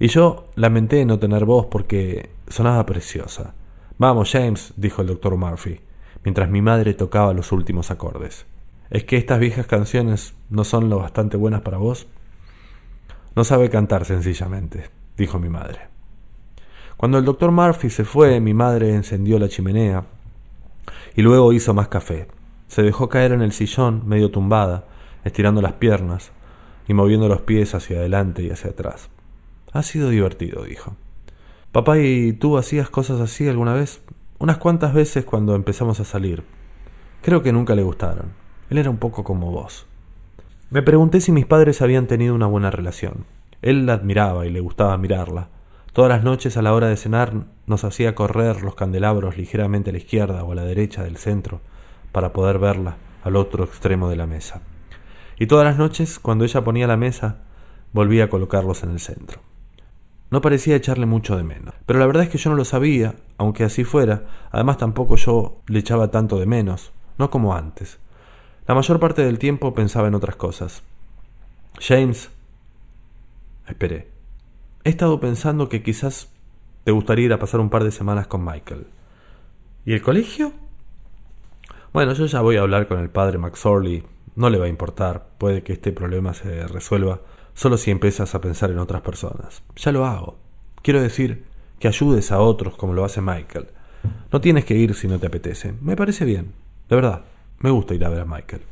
[0.00, 3.54] Y yo lamenté no tener voz porque sonaba preciosa.
[4.00, 5.78] Vamos, James, dijo el doctor Murphy,
[6.24, 8.46] mientras mi madre tocaba los últimos acordes.
[8.88, 12.06] ¿Es que estas viejas canciones no son lo bastante buenas para vos?
[13.36, 15.80] No sabe cantar sencillamente, dijo mi madre.
[16.96, 20.06] Cuando el doctor Murphy se fue, mi madre encendió la chimenea
[21.14, 22.26] y luego hizo más café.
[22.68, 24.86] Se dejó caer en el sillón, medio tumbada,
[25.24, 26.32] estirando las piernas
[26.88, 29.10] y moviendo los pies hacia adelante y hacia atrás.
[29.74, 30.96] Ha sido divertido, dijo.
[31.72, 34.02] Papá, ¿y tú hacías cosas así alguna vez?
[34.38, 36.44] Unas cuantas veces cuando empezamos a salir.
[37.22, 38.32] Creo que nunca le gustaron.
[38.70, 39.86] Él era un poco como vos.
[40.70, 43.24] Me pregunté si mis padres habían tenido una buena relación.
[43.62, 45.48] Él la admiraba y le gustaba mirarla.
[45.92, 47.32] Todas las noches a la hora de cenar
[47.66, 51.60] nos hacía correr los candelabros ligeramente a la izquierda o a la derecha del centro
[52.12, 54.62] para poder verla al otro extremo de la mesa
[55.40, 57.38] y todas las noches, cuando ella ponía la mesa,
[57.94, 59.40] volvía a colocarlos en el centro.
[60.30, 63.14] No parecía echarle mucho de menos, pero la verdad es que yo no lo sabía,
[63.36, 67.98] aunque así fuera, además tampoco yo le echaba tanto de menos, no como antes.
[68.66, 70.82] La mayor parte del tiempo pensaba en otras cosas.
[71.80, 72.30] James.
[73.66, 74.08] Esperé.
[74.84, 76.30] He estado pensando que quizás
[76.84, 78.86] te gustaría ir a pasar un par de semanas con Michael.
[79.84, 80.52] ¿Y el colegio?
[81.92, 84.04] Bueno, yo ya voy a hablar con el padre McSorley
[84.36, 87.20] no le va a importar, puede que este problema se resuelva
[87.54, 89.62] solo si empiezas a pensar en otras personas.
[89.76, 90.36] Ya lo hago.
[90.82, 91.44] Quiero decir,
[91.78, 93.68] que ayudes a otros como lo hace Michael.
[94.32, 95.74] No tienes que ir si no te apetece.
[95.80, 96.52] Me parece bien.
[96.88, 97.22] De verdad,
[97.58, 98.62] me gusta ir a ver a Michael.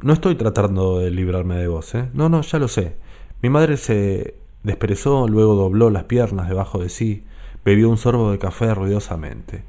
[0.00, 2.08] No estoy tratando de librarme de vos, ¿eh?
[2.12, 2.96] No, no, ya lo sé.
[3.42, 7.24] Mi madre se desperezó, luego dobló las piernas debajo de sí,
[7.64, 9.64] bebió un sorbo de café ruidosamente.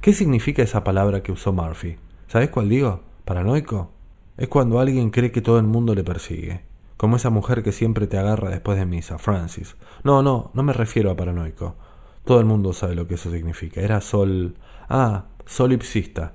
[0.00, 1.96] ¿Qué significa esa palabra que usó Murphy?
[2.26, 3.02] ¿Sabes cuál digo?
[3.24, 3.90] ¿Paranoico?
[4.36, 6.62] Es cuando alguien cree que todo el mundo le persigue.
[6.98, 9.76] Como esa mujer que siempre te agarra después de misa, Francis.
[10.02, 11.76] No, no, no me refiero a paranoico.
[12.24, 13.80] Todo el mundo sabe lo que eso significa.
[13.80, 14.56] Era sol...
[14.88, 16.32] Ah, solipsista.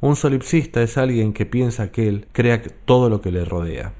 [0.00, 3.92] Un solipsista es alguien que piensa que él crea todo lo que le rodea.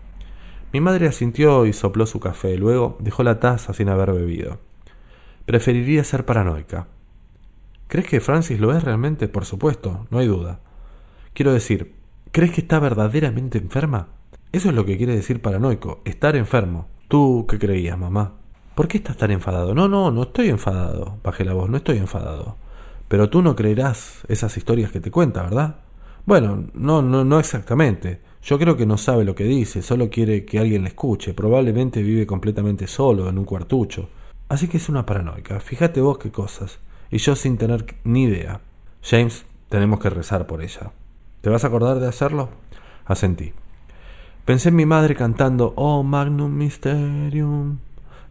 [0.73, 4.61] Mi madre asintió y sopló su café, luego dejó la taza sin haber bebido.
[5.47, 6.87] Preferiría ser paranoica.
[7.89, 9.27] ¿Crees que Francis lo es realmente?
[9.27, 10.61] Por supuesto, no hay duda.
[11.33, 11.95] Quiero decir,
[12.31, 14.09] ¿crees que está verdaderamente enferma?
[14.55, 16.86] Eso es lo que quiere decir paranoico, estar enfermo.
[17.09, 18.34] ¿Tú qué creías, mamá?
[18.76, 19.74] ¿Por qué estás tan enfadado?
[19.74, 21.18] No, no, no estoy enfadado.
[21.24, 22.55] Bajé la voz, no estoy enfadado.
[23.09, 25.78] Pero tú no creerás esas historias que te cuenta, ¿verdad?
[26.24, 28.20] Bueno, no, no, no exactamente.
[28.44, 31.34] Yo creo que no sabe lo que dice, solo quiere que alguien le escuche.
[31.34, 34.09] Probablemente vive completamente solo, en un cuartucho.
[34.48, 35.59] Así que es una paranoica.
[35.59, 36.78] Fíjate vos qué cosas.
[37.11, 38.61] Y yo sin tener ni idea.
[39.02, 40.92] James, tenemos que rezar por ella.
[41.40, 42.50] ¿Te vas a acordar de hacerlo?
[43.05, 43.52] Asentí.
[44.45, 47.78] Pensé en mi madre cantando Oh Magnum Mysterium,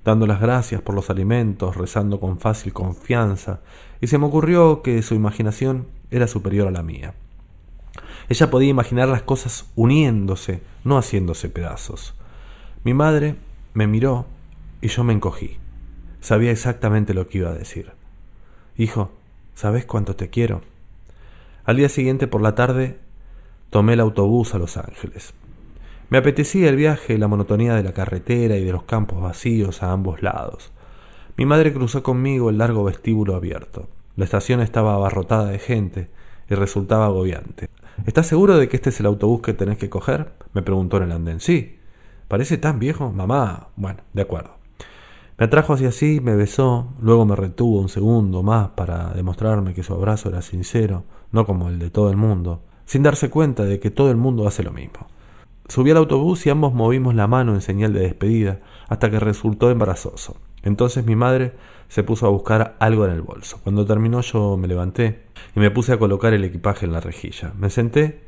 [0.05, 3.61] dando las gracias por los alimentos, rezando con fácil confianza,
[3.99, 7.15] y se me ocurrió que su imaginación era superior a la mía.
[8.29, 12.13] Ella podía imaginar las cosas uniéndose, no haciéndose pedazos.
[12.83, 13.35] Mi madre
[13.73, 14.27] me miró
[14.81, 15.57] y yo me encogí.
[16.21, 17.91] Sabía exactamente lo que iba a decir.
[18.77, 19.09] Hijo,
[19.55, 20.61] ¿sabes cuánto te quiero?
[21.65, 22.99] Al día siguiente por la tarde
[23.71, 25.33] tomé el autobús a Los Ángeles.
[26.13, 29.91] Me apetecía el viaje la monotonía de la carretera y de los campos vacíos a
[29.91, 30.71] ambos lados.
[31.37, 33.87] Mi madre cruzó conmigo el largo vestíbulo abierto.
[34.15, 36.11] La estación estaba abarrotada de gente
[36.47, 37.71] y resultaba agobiante.
[38.05, 40.33] ¿Estás seguro de que este es el autobús que tenés que coger?
[40.53, 41.39] me preguntó en el andén.
[41.39, 41.79] Sí.
[42.27, 43.11] ¿Parece tan viejo?
[43.11, 43.69] Mamá.
[43.75, 44.51] Bueno, de acuerdo.
[45.39, 49.81] Me atrajo hacia sí, me besó, luego me retuvo un segundo más para demostrarme que
[49.81, 53.79] su abrazo era sincero, no como el de todo el mundo, sin darse cuenta de
[53.79, 55.07] que todo el mundo hace lo mismo.
[55.73, 58.59] Subí al autobús y ambos movimos la mano en señal de despedida,
[58.89, 60.37] hasta que resultó embarazoso.
[60.61, 61.53] Entonces mi madre
[61.87, 63.59] se puso a buscar algo en el bolso.
[63.63, 65.23] Cuando terminó yo me levanté
[65.55, 67.53] y me puse a colocar el equipaje en la rejilla.
[67.57, 68.21] Me senté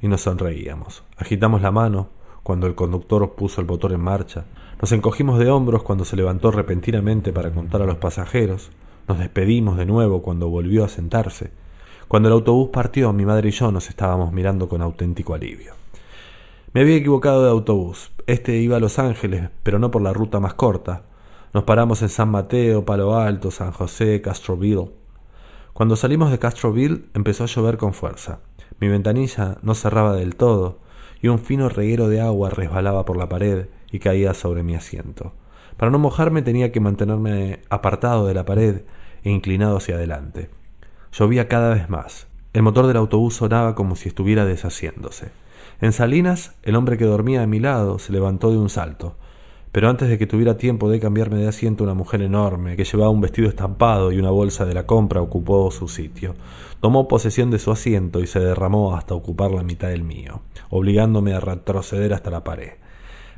[0.00, 1.02] y nos sonreíamos.
[1.16, 2.10] Agitamos la mano
[2.44, 4.44] cuando el conductor puso el motor en marcha.
[4.80, 8.70] Nos encogimos de hombros cuando se levantó repentinamente para contar a los pasajeros.
[9.08, 11.50] Nos despedimos de nuevo cuando volvió a sentarse.
[12.06, 15.81] Cuando el autobús partió, mi madre y yo nos estábamos mirando con auténtico alivio.
[16.74, 18.12] Me había equivocado de autobús.
[18.26, 21.02] Este iba a Los Ángeles, pero no por la ruta más corta,
[21.52, 24.90] nos paramos en San Mateo, Palo Alto, San José, Castroville.
[25.74, 28.38] Cuando salimos de Castroville empezó a llover con fuerza.
[28.80, 30.78] Mi ventanilla no cerraba del todo
[31.20, 35.34] y un fino reguero de agua resbalaba por la pared y caía sobre mi asiento.
[35.76, 38.80] Para no mojarme tenía que mantenerme apartado de la pared
[39.24, 40.48] e inclinado hacia adelante.
[41.12, 42.28] Llovía cada vez más.
[42.54, 45.41] El motor del autobús sonaba como si estuviera deshaciéndose.
[45.82, 49.16] En Salinas, el hombre que dormía a mi lado se levantó de un salto.
[49.72, 53.10] Pero antes de que tuviera tiempo de cambiarme de asiento, una mujer enorme, que llevaba
[53.10, 56.36] un vestido estampado y una bolsa de la compra, ocupó su sitio.
[56.80, 61.34] Tomó posesión de su asiento y se derramó hasta ocupar la mitad del mío, obligándome
[61.34, 62.74] a retroceder hasta la pared.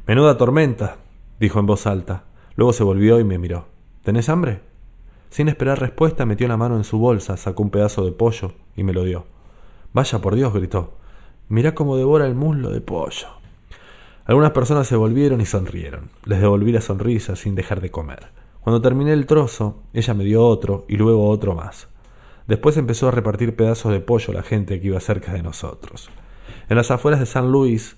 [0.07, 0.99] Menuda tormenta,
[1.41, 2.25] dijo en voz alta.
[2.57, 3.69] Luego se volvió y me miró.
[4.03, 4.61] ¿Tenés hambre?
[5.31, 8.83] Sin esperar respuesta, metió la mano en su bolsa, sacó un pedazo de pollo y
[8.83, 9.25] me lo dio.
[9.95, 10.99] Vaya por Dios, gritó.
[11.49, 13.29] Mirá cómo devora el muslo de pollo.
[14.25, 16.11] Algunas personas se volvieron y sonrieron.
[16.25, 18.29] Les devolví la sonrisa sin dejar de comer.
[18.61, 21.89] Cuando terminé el trozo, ella me dio otro y luego otro más.
[22.47, 26.09] Después empezó a repartir pedazos de pollo a la gente que iba cerca de nosotros.
[26.71, 27.97] En las afueras de San Luis,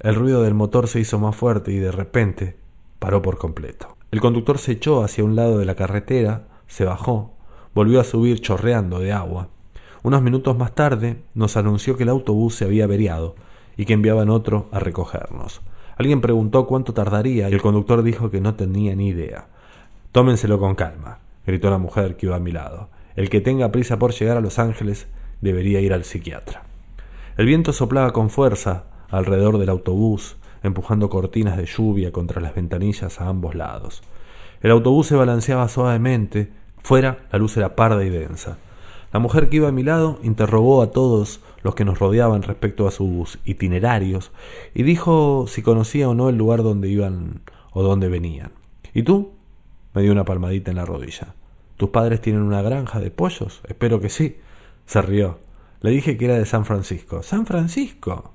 [0.00, 2.56] el ruido del motor se hizo más fuerte y de repente
[2.98, 3.96] paró por completo.
[4.10, 7.36] El conductor se echó hacia un lado de la carretera, se bajó,
[7.74, 9.48] volvió a subir chorreando de agua.
[10.04, 13.36] Unos minutos más tarde nos anunció que el autobús se había averiado
[13.76, 15.60] y que enviaban otro a recogernos.
[15.96, 19.46] Alguien preguntó cuánto tardaría y el conductor dijo que no tenía ni idea.
[20.10, 22.88] Tómenselo con calma, gritó la mujer que iba a mi lado.
[23.14, 25.06] El que tenga prisa por llegar a Los Ángeles
[25.40, 26.64] debería ir al psiquiatra.
[27.36, 33.20] El viento soplaba con fuerza alrededor del autobús, empujando cortinas de lluvia contra las ventanillas
[33.20, 34.02] a ambos lados.
[34.62, 36.50] El autobús se balanceaba suavemente,
[36.82, 38.58] fuera la luz era parda y densa.
[39.12, 42.88] La mujer que iba a mi lado interrogó a todos los que nos rodeaban respecto
[42.88, 44.32] a sus itinerarios
[44.74, 47.42] y dijo si conocía o no el lugar donde iban
[47.72, 48.52] o dónde venían.
[48.94, 49.32] ¿Y tú?
[49.94, 51.34] Me dio una palmadita en la rodilla.
[51.76, 53.60] ¿Tus padres tienen una granja de pollos?
[53.68, 54.38] Espero que sí.
[54.86, 55.40] Se rió.
[55.82, 57.22] Le dije que era de San Francisco.
[57.22, 58.32] ¿San Francisco?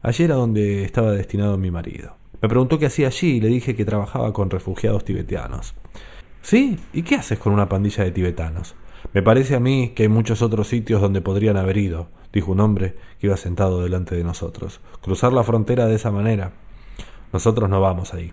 [0.00, 2.16] Allí era donde estaba destinado mi marido.
[2.40, 5.74] Me preguntó qué hacía allí y le dije que trabajaba con refugiados tibetanos.
[6.42, 6.78] ¿Sí?
[6.92, 8.76] ¿Y qué haces con una pandilla de tibetanos?
[9.12, 12.60] Me parece a mí que hay muchos otros sitios donde podrían haber ido, dijo un
[12.60, 14.80] hombre que iba sentado delante de nosotros.
[15.00, 16.52] Cruzar la frontera de esa manera.
[17.32, 18.32] Nosotros no vamos ahí.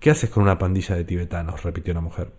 [0.00, 1.62] ¿Qué haces con una pandilla de tibetanos?
[1.62, 2.30] repitió la mujer.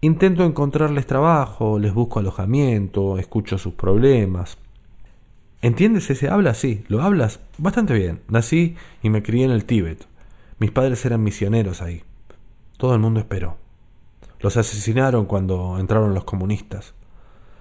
[0.00, 4.58] Intento encontrarles trabajo, les busco alojamiento, escucho sus problemas.
[5.60, 6.54] ¿Entiendes ese habla?
[6.54, 8.20] Sí, lo hablas bastante bien.
[8.28, 10.06] Nací y me crié en el Tíbet.
[10.60, 12.04] Mis padres eran misioneros ahí.
[12.76, 13.56] Todo el mundo esperó.
[14.40, 16.94] Los asesinaron cuando entraron los comunistas.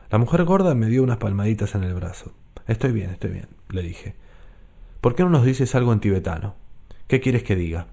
[0.10, 2.34] La mujer gorda me dio unas palmaditas en el brazo.
[2.68, 4.16] Estoy bien, estoy bien, le dije.
[5.02, 6.56] ¿Por qué no nos dices algo en tibetano?
[7.08, 7.88] ¿Qué quieres que diga?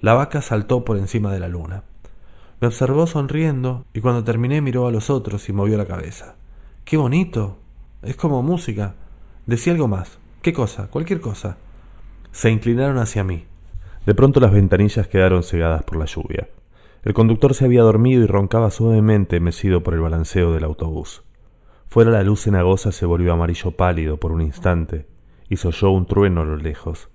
[0.00, 1.84] La vaca saltó por encima de la luna.
[2.60, 6.34] Me observó sonriendo y cuando terminé miró a los otros y movió la cabeza.
[6.84, 7.58] ¡Qué bonito!
[8.02, 8.94] Es como música.
[9.46, 10.18] Decía algo más.
[10.42, 10.88] ¿Qué cosa?
[10.88, 11.58] Cualquier cosa.
[12.32, 13.44] Se inclinaron hacia mí.
[14.06, 16.48] De pronto las ventanillas quedaron cegadas por la lluvia.
[17.02, 21.22] El conductor se había dormido y roncaba suavemente mecido por el balanceo del autobús.
[21.86, 25.08] Fuera la luz cenagosa se volvió amarillo pálido por un instante
[25.48, 27.08] y se un trueno a lo lejos.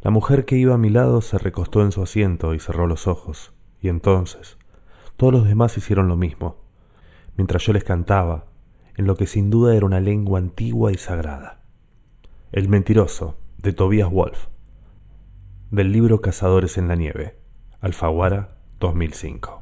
[0.00, 3.06] La mujer que iba a mi lado se recostó en su asiento y cerró los
[3.06, 4.56] ojos, y entonces
[5.16, 6.64] todos los demás hicieron lo mismo,
[7.36, 8.46] mientras yo les cantaba,
[8.96, 11.60] en lo que sin duda era una lengua antigua y sagrada.
[12.50, 14.46] El mentiroso, de Tobias Wolf,
[15.70, 17.38] del libro Cazadores en la Nieve,
[17.80, 19.57] Alfaguara 2005.